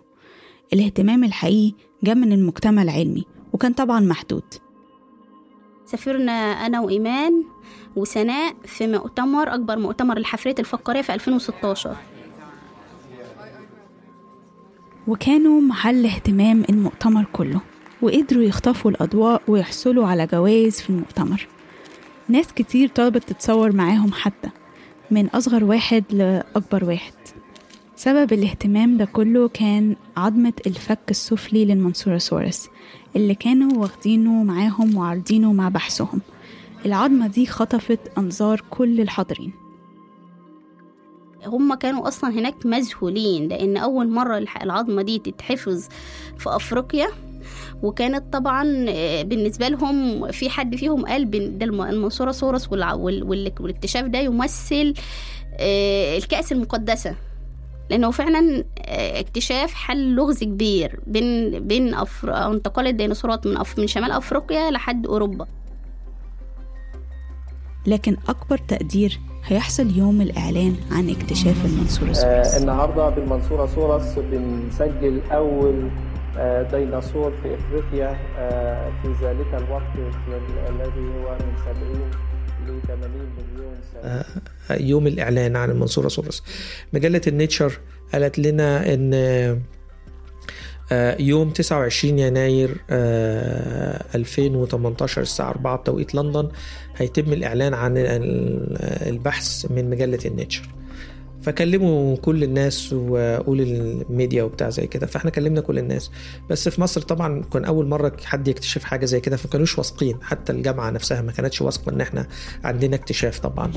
الاهتمام 0.73 1.25
الحقيقي 1.25 1.75
جاء 2.05 2.15
من 2.15 2.33
المجتمع 2.33 2.83
العلمي 2.83 3.25
وكان 3.53 3.73
طبعا 3.73 4.01
محدود. 4.01 4.43
سافرنا 5.87 6.33
أنا 6.33 6.81
وإيمان 6.81 7.45
وسناء 7.97 8.55
في 8.65 8.87
مؤتمر 8.87 9.55
أكبر 9.55 9.79
مؤتمر 9.79 10.17
الحفرية 10.17 10.55
الفقارية 10.59 11.03
في 11.03 11.15
2016 11.15 11.97
وكانوا 15.09 15.61
محل 15.61 16.07
اهتمام 16.07 16.65
المؤتمر 16.71 17.25
كله. 17.33 17.61
وقدروا 18.03 18.43
يخطفوا 18.43 18.91
الأضواء 18.91 19.43
ويحصلوا 19.49 20.07
على 20.07 20.27
جوائز 20.27 20.81
في 20.81 20.91
المؤتمر. 20.91 21.47
ناس 22.29 22.53
كتير 22.53 22.89
طلبت 22.89 23.25
تتصور 23.29 23.73
معاهم 23.73 24.13
حتى 24.13 24.49
من 25.11 25.27
أصغر 25.27 25.65
واحد 25.65 26.05
لأكبر 26.11 26.85
واحد. 26.85 27.13
سبب 27.97 28.33
الاهتمام 28.33 28.97
ده 28.97 29.05
كله 29.05 29.49
كان 29.49 29.97
عظمة 30.17 30.53
الفك 30.67 31.11
السفلي 31.11 31.65
للمنصوراسورس 31.65 32.69
اللي 33.17 33.35
كانوا 33.35 33.79
واخدينه 33.79 34.43
معاهم 34.43 34.97
وعارضينه 34.97 35.53
مع 35.53 35.69
بحثهم. 35.69 36.21
العظمة 36.87 37.27
دي 37.27 37.47
خطفت 37.47 38.01
أنظار 38.19 38.63
كل 38.71 39.01
الحاضرين. 39.01 39.53
هم 41.47 41.75
كانوا 41.75 42.09
أصلا 42.09 42.31
هناك 42.31 42.67
مذهولين 42.67 43.49
لأن 43.49 43.77
أول 43.77 44.11
مرة 44.11 44.47
العظمة 44.63 45.03
دي 45.03 45.19
تتحفظ 45.19 45.89
في 46.39 46.57
أفريقيا 46.57 47.09
وكانت 47.83 48.33
طبعا 48.33 48.63
بالنسبة 49.23 49.69
لهم 49.69 50.27
في 50.31 50.51
حد 50.51 50.77
فيهم 50.77 51.07
قال 51.07 51.59
ده 51.59 51.67
المنصورة 51.67 52.33
سورس 52.33 52.69
والاكتشاف 52.73 54.05
ده 54.07 54.19
يمثل 54.19 54.95
الكأس 56.17 56.53
المقدسة. 56.53 57.15
لأنه 57.91 58.11
فعلا 58.11 58.65
اكتشاف 59.19 59.75
حل 59.75 60.15
لغز 60.15 60.45
كبير 60.45 61.01
بين 61.07 61.59
بين 61.61 61.95
أفر... 61.95 62.33
انتقال 62.53 62.87
الديناصورات 62.87 63.47
من 63.47 63.57
أف... 63.57 63.79
من 63.79 63.87
شمال 63.87 64.11
أفريقيا 64.11 64.71
لحد 64.71 65.07
أوروبا. 65.07 65.47
لكن 67.87 68.17
أكبر 68.29 68.59
تقدير 68.59 69.21
هيحصل 69.45 69.97
يوم 69.99 70.21
الإعلان 70.21 70.77
عن 70.91 71.11
اكتشاف 71.11 71.65
المنصورة 71.65 72.13
سورس. 72.13 72.25
آه 72.25 72.59
النهاردة 72.59 73.09
بالمنصورة 73.09 73.67
سورس 73.75 74.19
بنسجل 74.19 75.21
أول 75.31 75.75
آه 75.75 76.10
ديناصور 76.71 77.33
في 77.43 77.55
إفريقيا 77.55 78.19
آه 78.39 78.93
في 79.03 79.09
ذلك 79.27 79.55
الوقت 79.55 79.93
الذي 80.69 81.01
هو 81.01 81.37
من 81.41 81.57
70 81.57 82.11
ل 82.67 82.81
80 82.87 83.11
مليون 83.11 83.75
سنة. 83.93 84.25
يوم 84.81 85.07
الإعلان 85.07 85.57
عن 85.57 85.71
المنصورة 85.71 86.09
سورس. 86.09 86.43
مجلة 86.93 87.21
ال 87.27 87.34
Nature 87.34 87.79
قالت 88.13 88.39
لنا 88.39 88.95
إن 88.95 89.15
يوم 91.21 91.51
29 91.51 92.19
يناير 92.19 92.77
2018 94.15 95.23
الساعة 95.23 95.51
4 95.51 95.77
بتوقيت 95.77 96.15
لندن 96.15 96.49
هيتم 96.97 97.33
الإعلان 97.33 97.75
عن 97.75 97.95
البحث 99.07 99.71
من 99.71 99.91
مجلة 99.91 100.19
النيتشر. 100.25 100.69
فكلموا 101.43 102.17
كل 102.17 102.45
الناس 102.45 102.93
وقول 102.93 103.61
الميديا 103.61 104.43
وبتاع 104.43 104.71
زي 104.71 104.87
كده. 104.87 105.07
فاحنا 105.07 105.31
كلمنا 105.31 105.61
كل 105.61 105.79
الناس. 105.79 106.11
بس 106.51 106.69
في 106.69 106.81
مصر 106.81 107.01
طبعا 107.01 107.43
كان 107.53 107.65
أول 107.65 107.87
مرة 107.87 108.13
حد 108.25 108.49
يكتشف 108.49 108.85
حاجة 108.85 109.05
زي 109.05 109.21
كده 109.21 109.37
فما 109.37 109.53
كانوش 109.53 109.79
واثقين. 109.79 110.19
حتى 110.23 110.53
الجامعة 110.53 110.91
نفسها 110.91 111.23
ما 111.23 111.33
كانتش 111.33 111.63
واثقة 111.63 111.93
إن 111.93 112.01
إحنا 112.01 112.27
عندنا 112.65 112.97
اكتشاف 112.97 113.39
طبعا. 113.39 113.73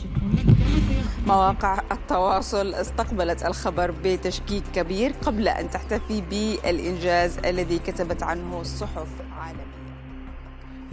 مواقع 1.27 1.81
التواصل 1.91 2.73
استقبلت 2.73 3.45
الخبر 3.45 3.93
بتشكيك 4.03 4.63
كبير 4.75 5.11
قبل 5.25 5.47
أن 5.47 5.69
تحتفي 5.69 6.21
بالإنجاز 6.29 7.37
الذي 7.45 7.79
كتبت 7.79 8.23
عنه 8.23 8.61
الصحف 8.61 9.07
عالميا 9.31 9.82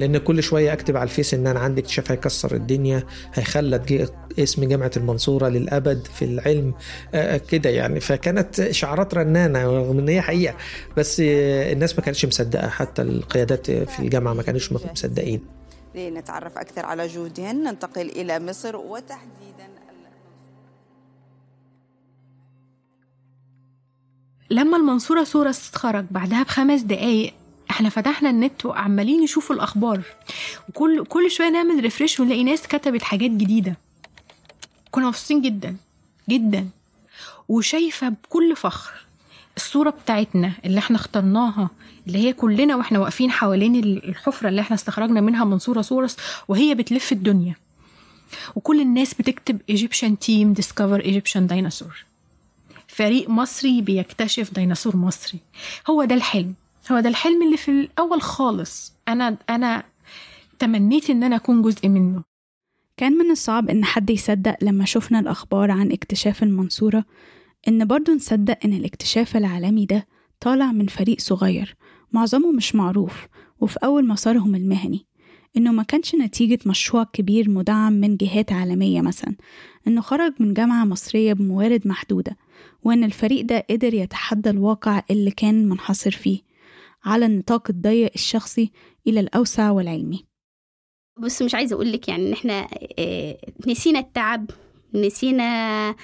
لأن 0.00 0.18
كل 0.18 0.42
شوية 0.42 0.72
أكتب 0.72 0.96
على 0.96 1.04
الفيس 1.04 1.34
إن 1.34 1.46
أنا 1.46 1.60
عندي 1.60 1.80
اكتشاف 1.80 2.10
هيكسر 2.10 2.54
الدنيا 2.54 3.02
هيخلد 3.34 4.10
اسم 4.38 4.64
جامعة 4.68 4.90
المنصورة 4.96 5.48
للأبد 5.48 6.06
في 6.14 6.24
العلم 6.24 6.74
آه 7.14 7.36
كده 7.36 7.70
يعني. 7.70 8.00
فكانت 8.00 8.60
إشعارات 8.60 9.14
رنانة 9.14 9.64
رغم 9.64 9.98
إن 9.98 10.08
هي 10.08 10.20
حقيقة 10.20 10.54
بس 10.96 11.20
آه 11.20 11.72
الناس 11.72 11.98
ما 11.98 12.04
كانتش 12.04 12.26
مصدقة 12.26 12.68
حتى 12.68 13.02
القيادات 13.02 13.70
في 13.70 13.98
الجامعة 13.98 14.34
ما 14.34 14.42
كانوش 14.42 14.72
مصدقين. 14.72 15.40
لنتعرف 15.94 16.58
أكثر 16.58 16.86
على 16.86 17.06
جهودهن 17.06 17.64
ننتقل 17.64 18.08
إلى 18.08 18.40
مصر 18.40 18.76
وتحديدا 18.76 19.70
لما 24.50 24.76
المنصوراسوروس 24.76 25.68
اتخرج 25.68 26.04
بعدها 26.10 26.42
بخمس 26.42 26.80
دقايق 26.80 27.32
إحنا 27.70 27.88
فتحنا 27.88 28.30
النت 28.30 28.66
وعمالين 28.66 29.20
نشوف 29.22 29.52
الأخبار. 29.52 30.02
وكل 30.68 31.04
كل 31.04 31.30
شوية 31.30 31.48
نعمل 31.48 31.80
refresh 31.82 32.20
ونلاقي 32.20 32.44
ناس 32.44 32.62
كتبت 32.62 33.02
حاجات 33.02 33.30
جديدة. 33.30 33.76
كنا 34.90 35.06
مبسوطين 35.06 35.42
جدا 35.42 35.76
جدا. 36.30 36.68
وشايفة 37.48 38.08
بكل 38.08 38.56
فخر 38.56 38.92
الصورة 39.56 39.90
بتاعتنا 39.90 40.52
اللي 40.64 40.78
إحنا 40.78 40.96
اخترناها 40.96 41.70
اللي 42.06 42.18
هي 42.18 42.32
كلنا 42.32 42.76
وإحنا 42.76 42.98
واقفين 42.98 43.30
حوالين 43.30 43.76
الحفرة 43.84 44.48
اللي 44.48 44.60
إحنا 44.60 44.76
استخرجنا 44.76 45.20
منها 45.20 45.44
منصوراسوروس 45.44 46.16
وهي 46.48 46.74
بتلف 46.74 47.12
الدنيا. 47.12 47.54
وكل 48.54 48.80
الناس 48.80 49.14
بتكتب 49.14 49.60
Egyptian 49.70 50.18
team 50.18 50.52
discover 50.52 51.00
Egyptian 51.00 51.46
dinosaur 51.46 52.04
فريق 52.88 53.28
مصري 53.30 53.80
بيكتشف 53.80 54.54
ديناصور 54.54 54.96
مصري. 54.96 55.38
هو 55.90 56.04
ده 56.04 56.14
الحلم. 56.14 56.54
هو 56.92 57.00
ده 57.00 57.08
الحلم 57.08 57.42
اللي 57.42 57.56
في 57.56 57.70
الأول 57.70 58.22
خالص. 58.22 58.94
أنا 59.08 59.36
أنا 59.50 59.84
تمنيت 60.58 61.10
إن 61.10 61.22
أنا 61.22 61.36
أكون 61.36 61.62
جزء 61.62 61.88
منه. 61.88 62.22
كان 62.96 63.12
من 63.12 63.30
الصعب 63.30 63.70
إن 63.70 63.84
حد 63.84 64.10
يصدق 64.10 64.56
لما 64.62 64.84
شفنا 64.84 65.20
الأخبار 65.20 65.70
عن 65.70 65.92
اكتشاف 65.92 66.42
المنصورة 66.42 67.04
إن 67.68 67.84
برضو 67.84 68.12
نصدق 68.12 68.58
إن 68.64 68.72
الاكتشاف 68.72 69.36
العالمي 69.36 69.86
ده 69.86 70.06
طالع 70.40 70.72
من 70.72 70.86
فريق 70.86 71.20
صغير 71.20 71.76
معظمه 72.12 72.52
مش 72.52 72.74
معروف 72.74 73.26
وفي 73.60 73.78
أول 73.84 74.08
مسارهم 74.08 74.54
المهني. 74.54 75.06
إنه 75.56 75.72
ما 75.72 75.82
كانش 75.82 76.14
نتيجة 76.14 76.58
مشروع 76.66 77.04
كبير 77.04 77.50
مدعم 77.50 77.92
من 77.92 78.16
جهات 78.16 78.52
عالمية 78.52 79.00
مثلا 79.00 79.34
إنه 79.86 80.00
خرج 80.00 80.32
من 80.40 80.54
جامعة 80.54 80.84
مصرية 80.84 81.32
بموارد 81.32 81.86
محدودة 81.86 82.36
وإن 82.82 83.04
الفريق 83.04 83.44
ده 83.44 83.66
قدر 83.70 83.94
يتحدى 83.94 84.50
الواقع 84.50 85.02
اللي 85.10 85.30
كان 85.30 85.68
منحصر 85.68 86.10
فيه. 86.10 86.49
على 87.04 87.26
النطاق 87.26 87.70
الضيق 87.70 88.10
الشخصي 88.14 88.72
إلى 89.06 89.20
الأوسع 89.20 89.70
والعلمي. 89.70 90.26
بص 91.18 91.42
مش 91.42 91.54
عايزة 91.54 91.74
أقول 91.74 91.92
لك 91.92 92.08
يعني 92.08 92.26
إن 92.28 92.32
إحنا 92.32 92.68
آه، 92.98 93.38
نسينا 93.66 93.98
التعب 93.98 94.50
نسينا 94.94 95.94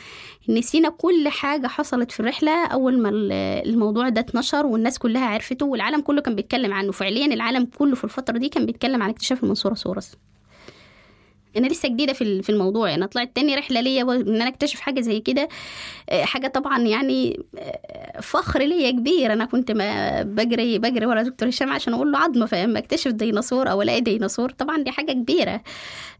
نسينا 0.49 0.89
كل 0.89 1.29
حاجة 1.29 1.67
حصلت 1.67 2.13
في 2.13 2.21
الرحلة 2.21 2.67
أول 2.67 3.03
ما 3.03 3.09
ال- 3.09 3.33
الموضوع 3.69 4.09
ده 4.09 4.21
اتنشر 4.21 4.67
والناس 4.67 4.99
كلها 4.99 5.27
عرفته 5.27 5.67
والعالم 5.67 6.01
كله 6.01 6.21
كان 6.21 6.35
بيتكلم 6.35 6.73
عنه. 6.73 6.93
فعليا 6.93 7.27
العالم 7.27 7.65
كله 7.65 7.95
في 7.95 8.05
الفترة 8.05 8.39
دي 8.39 8.49
كان 8.49 8.67
بيتكلم 8.67 9.03
عن 9.03 9.11
اكتشاف 9.11 9.43
المنصوراسوروس. 9.45 10.17
أنا 11.57 11.67
لسه 11.67 11.89
جديدة 11.89 12.13
في 12.13 12.43
في 12.43 12.51
الموضوع. 12.51 12.91
يعني 12.91 13.07
طلعت 13.07 13.31
تاني 13.35 13.55
رحلة 13.55 13.81
ليا 13.81 14.03
إن 14.03 14.35
أنا 14.35 14.49
أكتشف 14.49 14.81
حاجة 14.81 15.01
زي 15.01 15.21
كده 15.21 15.49
آه، 16.11 16.25
حاجة 16.25 16.47
طبعا 16.47 16.79
يعني 16.83 17.41
آه، 17.59 18.21
فخر 18.21 18.61
ليا 18.63 18.91
كبير. 18.91 19.33
أنا 19.33 19.45
كنت 19.45 19.73
ما 19.73 20.23
بجري 20.23 20.79
بجري 20.79 21.07
ورا 21.07 21.23
دكتور 21.23 21.49
هشام 21.49 21.73
عشان 21.73 21.95
أقول 21.95 22.13
له 22.13 22.19
عظمة 22.19 22.47
فلما 22.47 22.79
أكتشف 22.79 23.11
ديناصور 23.13 23.71
أو 23.71 23.83
ألاقي 23.83 24.01
ديناصور. 24.01 24.51
طبعا 24.51 24.83
دي 24.83 24.91
حاجة 24.91 25.13
كبيرة 25.13 25.63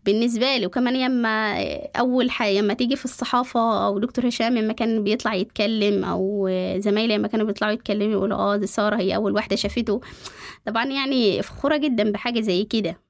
بالنسبة 0.05 0.57
لي. 0.57 0.67
وكمان 0.67 0.97
يما 0.97 1.65
أول 1.97 2.31
حاجة 2.31 2.61
لما 2.61 2.75
تيجي 2.75 2.97
في 2.97 3.05
الصحافة 3.05 3.87
أو 3.87 3.99
دكتور 3.99 4.29
هشام 4.29 4.59
لما 4.59 4.73
كان 4.73 5.05
بيطلع 5.05 5.35
يتكلم 5.35 6.05
أو 6.05 6.49
زمايلي 6.79 7.17
لما 7.17 7.29
كانوا 7.29 7.47
بيطلعوا 7.47 7.73
يتكلموا 7.73 8.13
يقولوا 8.13 8.37
آه 8.39 8.57
دي 8.57 8.67
سارة 8.67 8.97
هي 8.97 9.15
أول 9.17 9.33
واحدة 9.33 9.57
شافته. 9.57 10.01
طبعا 10.67 10.85
يعني 10.85 11.43
فخورة 11.43 11.77
جدا 11.77 12.11
بحاجة 12.13 12.41
زي 12.41 12.65
كده. 12.65 13.01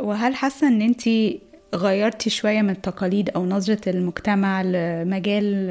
وهل 0.00 0.34
حاسة 0.34 0.68
إن 0.68 0.82
أنتي 0.82 1.40
غيرتي 1.74 2.30
شوية 2.30 2.62
من 2.62 2.70
التقاليد 2.70 3.30
أو 3.30 3.46
نظرة 3.46 3.90
المجتمع 3.90 4.62
لمجال 4.62 5.70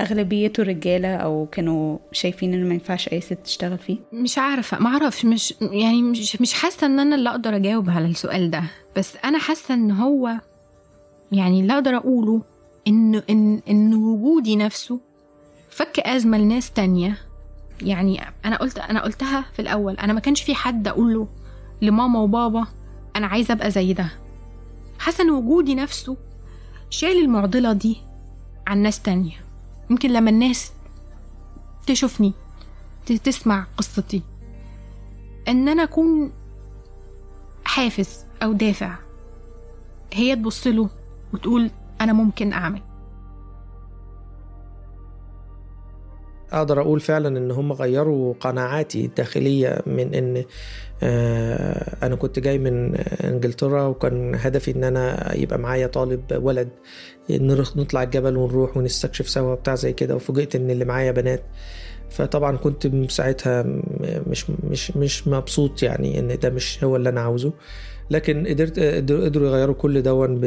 أغلبيته 0.00 0.62
رجالة 0.62 1.16
أو 1.16 1.46
كانوا 1.52 1.98
شايفين 2.12 2.54
إنه 2.54 2.66
ما 2.68 2.74
ينفعش 2.74 3.08
أي 3.08 3.20
ست 3.20 3.38
تشتغل 3.44 3.78
فيه؟ 3.78 3.96
مش 4.12 4.38
عارفة 4.38 4.78
ما 4.78 4.88
أعرفش 4.90 5.24
مش 5.24 5.54
يعني 5.60 6.02
مش 6.02 6.40
مش 6.40 6.52
حاسة 6.54 6.86
إن 6.86 7.00
أنا 7.00 7.16
اللي 7.16 7.30
أقدر 7.30 7.56
أجاوب 7.56 7.90
على 7.90 8.06
السؤال 8.06 8.50
ده 8.50 8.62
بس 8.96 9.16
أنا 9.24 9.38
حاسة 9.38 9.74
إن 9.74 9.90
هو 9.90 10.30
يعني 11.32 11.60
اللي 11.60 11.72
أقدر 11.72 11.96
أقوله 11.96 12.42
إن 12.88 13.22
إن 13.30 13.60
إن 13.70 13.94
وجودي 13.94 14.56
نفسه 14.56 15.00
فك 15.70 16.00
أزمة 16.00 16.38
لناس 16.38 16.70
تانية 16.70 17.18
يعني 17.82 18.20
أنا 18.44 18.56
قلت 18.56 18.78
أنا 18.78 19.02
قلتها 19.02 19.44
في 19.52 19.62
الأول 19.62 19.94
أنا 19.96 20.12
ما 20.12 20.20
كانش 20.20 20.42
في 20.42 20.54
حد 20.54 20.88
أقول 20.88 21.14
له 21.14 21.28
لماما 21.82 22.20
وبابا 22.20 22.66
أنا 23.16 23.26
عايزة 23.26 23.52
أبقى 23.54 23.70
زي 23.70 23.92
ده 23.92 24.08
حاسة 24.98 25.24
ان 25.24 25.30
وجودي 25.30 25.74
نفسه 25.74 26.16
شال 26.90 27.18
المعضلة 27.24 27.72
دي 27.72 27.96
عن 28.66 28.78
ناس 28.78 29.02
تانية. 29.02 29.44
يمكن 29.90 30.10
لما 30.10 30.30
الناس 30.30 30.72
تشوفني 31.86 32.32
تسمع 33.06 33.66
قصتي. 33.76 34.22
إن 35.48 35.68
أنا 35.68 35.82
أكون 35.82 36.32
حافز 37.64 38.24
أو 38.42 38.52
دافع 38.52 38.96
هي 40.12 40.36
تبص 40.36 40.66
له 40.66 40.88
وتقول 41.32 41.70
أنا 42.00 42.12
ممكن 42.12 42.52
أعمل. 42.52 42.82
أقدر 46.54 46.80
أقول 46.80 47.00
فعلا 47.00 47.38
إن 47.38 47.50
هم 47.50 47.72
غيروا 47.72 48.34
قناعاتي 48.40 49.04
الداخلية 49.04 49.82
من 49.86 50.14
إن 50.14 50.44
آه، 51.02 51.96
أنا 52.06 52.16
كنت 52.16 52.38
جاي 52.38 52.58
من 52.58 52.94
إنجلترا 53.24 53.86
وكان 53.86 54.34
هدفي 54.34 54.70
إن 54.70 54.84
أنا 54.84 55.34
يبقى 55.36 55.58
معايا 55.58 55.86
طالب 55.86 56.22
ولد 56.42 56.68
نطلع 57.30 58.02
الجبل 58.02 58.36
ونروح 58.36 58.76
ونستكشف 58.76 59.28
سوا 59.28 59.54
بتاع 59.54 59.74
زي 59.74 59.92
كده 59.92 60.16
وفوجئت 60.16 60.56
إن 60.56 60.70
اللي 60.70 60.84
معايا 60.84 61.12
بنات. 61.12 61.42
فطبعا 62.10 62.56
كنت 62.56 63.10
ساعتها 63.10 63.62
مش 64.26 64.50
مش 64.50 64.96
مش 64.96 65.28
مبسوط 65.28 65.82
يعني 65.82 66.18
إن 66.18 66.38
ده 66.38 66.50
مش 66.50 66.84
هو 66.84 66.96
اللي 66.96 67.08
أنا 67.08 67.20
عاوزه. 67.20 67.52
لكن 68.10 68.46
قدرت 68.46 68.78
قدروا 68.78 69.48
يغيروا 69.48 69.74
كل 69.74 70.02
دون 70.02 70.40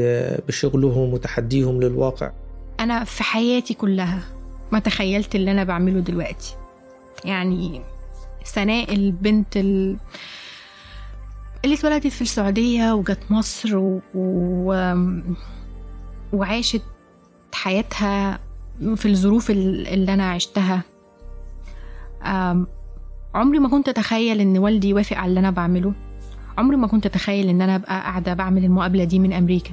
بشغلهم 0.48 1.14
وتحديهم 1.14 1.82
للواقع. 1.82 2.32
أنا 2.80 3.04
في 3.04 3.24
حياتي 3.24 3.74
كلها 3.74 4.37
ما 4.72 4.80
تخيلت 4.80 5.36
اللي 5.36 5.52
أنا 5.52 5.64
بعمله 5.64 6.00
دلوقتي. 6.00 6.56
يعني 7.26 7.82
سناء 8.44 8.94
البنت 8.94 9.58
ال... 9.58 9.98
اللي 11.66 11.76
اتولدت 11.76 12.08
في 12.08 12.22
السعودية 12.22 12.94
وجت 12.94 13.20
مصر 13.30 13.78
و... 13.78 14.02
و... 14.16 14.94
وعاشت 16.34 16.82
حياتها 17.54 18.40
في 18.96 19.06
الظروف 19.06 19.52
ال- 19.52 19.88
اللي 19.88 20.14
أنا 20.14 20.30
عشتها. 20.32 20.84
عمري 23.36 23.60
ما 23.60 23.70
كنت 23.70 23.90
أتخيل 23.90 24.42
إن 24.42 24.58
والدي 24.58 24.90
يوافق 24.90 25.18
على 25.18 25.30
اللي 25.30 25.40
أنا 25.40 25.52
بعمله. 25.52 25.94
عمري 26.58 26.78
ما 26.78 26.88
كنت 26.88 27.06
أتخيل 27.06 27.50
إن 27.50 27.62
أنا 27.62 27.76
أبقى 27.76 28.02
قاعدة 28.02 28.34
بعمل 28.34 28.64
المقابلة 28.66 29.04
دي 29.04 29.20
من 29.20 29.34
أمريكا. 29.34 29.72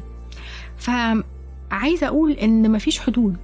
فعايزة 0.76 2.06
أقول 2.06 2.32
إن 2.32 2.72
مفيش 2.72 3.00
حدود. 3.00 3.36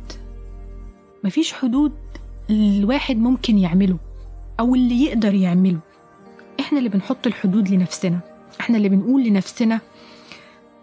مفيش 1.24 1.52
حدود 1.52 1.92
الواحد 2.50 3.16
ممكن 3.16 3.58
يعمله 3.58 3.98
أو 4.60 4.74
اللي 4.74 5.04
يقدر 5.04 5.34
يعمله. 5.34 5.80
إحنا 6.60 6.78
اللي 6.78 6.88
بنحط 6.88 7.26
الحدود 7.26 7.68
لنفسنا. 7.68 8.20
إحنا 8.60 8.76
اللي 8.76 8.88
بنقول 8.88 9.24
لنفسنا 9.24 9.80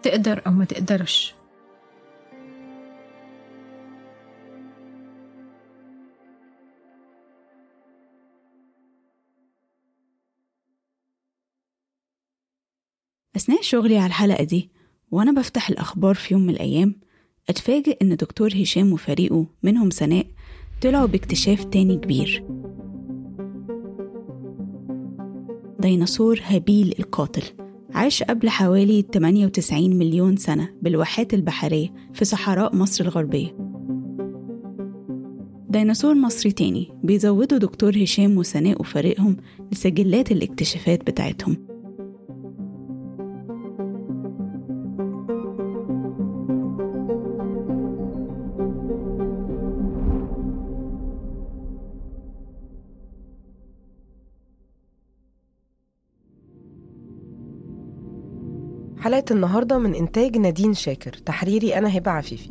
تقدر 0.02 0.42
أو 0.46 0.52
ما 0.52 0.64
تقدرش. 0.64 1.34
أثناء 13.36 13.62
شغلي 13.62 13.98
على 13.98 14.06
الحلقة 14.06 14.44
دي 14.44 14.70
وأنا 15.10 15.32
بفتح 15.32 15.68
الأخبار 15.68 16.14
في 16.14 16.34
يوم 16.34 16.42
من 16.42 16.50
الأيام 16.50 17.00
أتفاجئ 17.48 17.96
إن 18.02 18.16
دكتور 18.16 18.50
هشام 18.54 18.92
وفريقه 18.92 19.46
منهم 19.62 19.90
سناء 19.90 20.26
طلعوا 20.82 21.06
باكتشاف 21.06 21.64
تاني 21.64 21.96
كبير. 21.96 22.44
ديناصور 25.80 26.40
هابيل 26.44 26.94
القاتل 26.98 27.42
عاش 27.94 28.22
قبل 28.22 28.48
حوالي 28.48 29.04
98 29.12 29.96
مليون 29.98 30.36
سنة 30.36 30.68
بالواحات 30.82 31.34
البحرية 31.34 31.88
في 32.14 32.24
صحراء 32.24 32.76
مصر 32.76 33.04
الغربية. 33.04 33.56
ديناصور 35.68 36.14
مصري 36.14 36.52
تاني 36.52 36.88
بيزودوا 37.02 37.58
دكتور 37.58 38.02
هشام 38.02 38.36
وسناء 38.38 38.80
وفريقهم 38.80 39.36
لسجلات 39.72 40.32
الاكتشافات 40.32 41.06
بتاعتهم. 41.10 41.56
حلقة 59.08 59.24
النهاردة 59.30 59.78
من 59.78 59.94
إنتاج 59.94 60.36
نادين 60.36 60.74
شاكر 60.74 61.12
تحريري 61.12 61.78
أنا 61.78 61.98
هبة 61.98 62.10
عفيفي. 62.10 62.50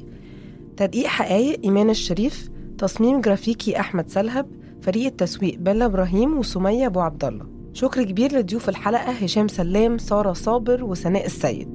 تدقيق 0.78 1.06
حقايق 1.06 1.60
إيمان 1.64 1.90
الشريف 1.90 2.50
تصميم 2.78 3.22
جرافيكي 3.22 3.80
أحمد 3.80 4.10
سلهب 4.10 4.48
فريق 4.82 5.06
التسويق 5.06 5.58
بيلا 5.58 5.86
إبراهيم 5.86 6.38
وسمية 6.38 6.86
أبو 6.86 7.00
عبد 7.00 7.26
الله. 7.26 7.46
شكر 7.74 8.04
كبير 8.04 8.38
لضيوف 8.38 8.70
الحلقة 8.70 9.12
هشام 9.12 9.48
سلام 9.48 9.98
سارة 9.98 10.34
صابر 10.34 10.84
وسناء 10.84 11.26
السيد. 11.26 11.70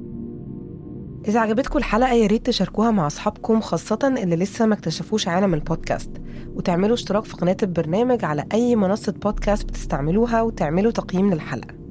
إذا 1.27 1.39
عجبتكم 1.39 1.79
الحلقة 1.79 2.13
يا 2.13 2.27
ريت 2.27 2.45
تشاركوها 2.45 2.91
مع 2.91 3.07
أصحابكم 3.07 3.61
خاصة 3.61 4.13
اللي 4.23 4.35
لسه 4.35 4.65
ما 4.65 4.73
اكتشفوش 4.73 5.27
عالم 5.27 5.53
البودكاست. 5.53 6.11
وتعملوا 6.55 6.93
اشتراك 6.93 7.23
في 7.23 7.33
قناة 7.33 7.57
البرنامج 7.63 8.25
على 8.25 8.45
أي 8.53 8.75
منصة 8.75 9.11
بودكاست 9.11 9.65
بتستعملوها 9.65 10.41
وتعملوا 10.41 10.91
تقييم 10.91 11.33
للحلقة. 11.33 11.82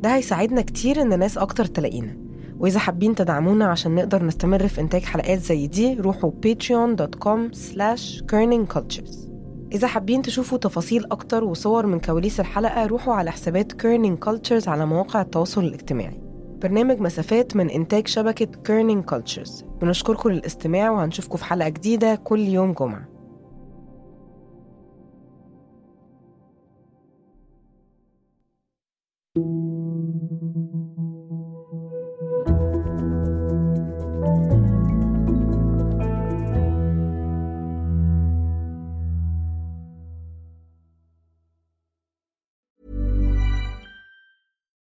ده 0.00 0.14
هيساعدنا 0.14 0.62
كتير 0.62 1.02
إن 1.02 1.18
ناس 1.18 1.38
أكتر 1.38 1.64
تلاقينا. 1.64 2.16
وإذا 2.58 2.78
حابين 2.78 3.14
تدعمونا 3.14 3.66
عشان 3.66 3.94
نقدر 3.94 4.24
نستمر 4.24 4.68
في 4.68 4.80
إنتاج 4.80 5.02
حلقات 5.02 5.38
زي 5.38 5.66
دي 5.66 5.94
روحوا 5.94 6.30
patreon.com 6.46 7.54
slash 7.56 8.22
kerningcultures 8.32 9.30
إذا 9.72 9.86
حابين 9.86 10.22
تشوفوا 10.22 10.58
تفاصيل 10.58 11.04
أكتر 11.12 11.44
وصور 11.44 11.86
من 11.86 12.00
كواليس 12.00 12.40
الحلقة 12.40 12.86
روحوا 12.86 13.14
على 13.14 13.30
حسابات 13.30 13.72
Kerning 13.72 14.18
Cultures 14.18 14.68
على 14.68 14.86
مواقع 14.86 15.20
التواصل 15.20 15.64
الاجتماعي. 15.64 16.20
برنامج 16.62 17.00
مسافات 17.00 17.56
من 17.56 17.70
إنتاج 17.70 18.06
شبكة 18.06 18.44
Kerning 18.44 19.04
Cultures 19.04 19.64
بنشكركم 19.80 20.30
للاستماع 20.30 20.90
وهنشوفكم 20.90 21.36
في 21.36 21.44
حلقة 21.44 21.68
جديدة 21.68 22.14
كل 22.14 22.40
يوم 22.40 22.72
جمعة. 22.72 23.08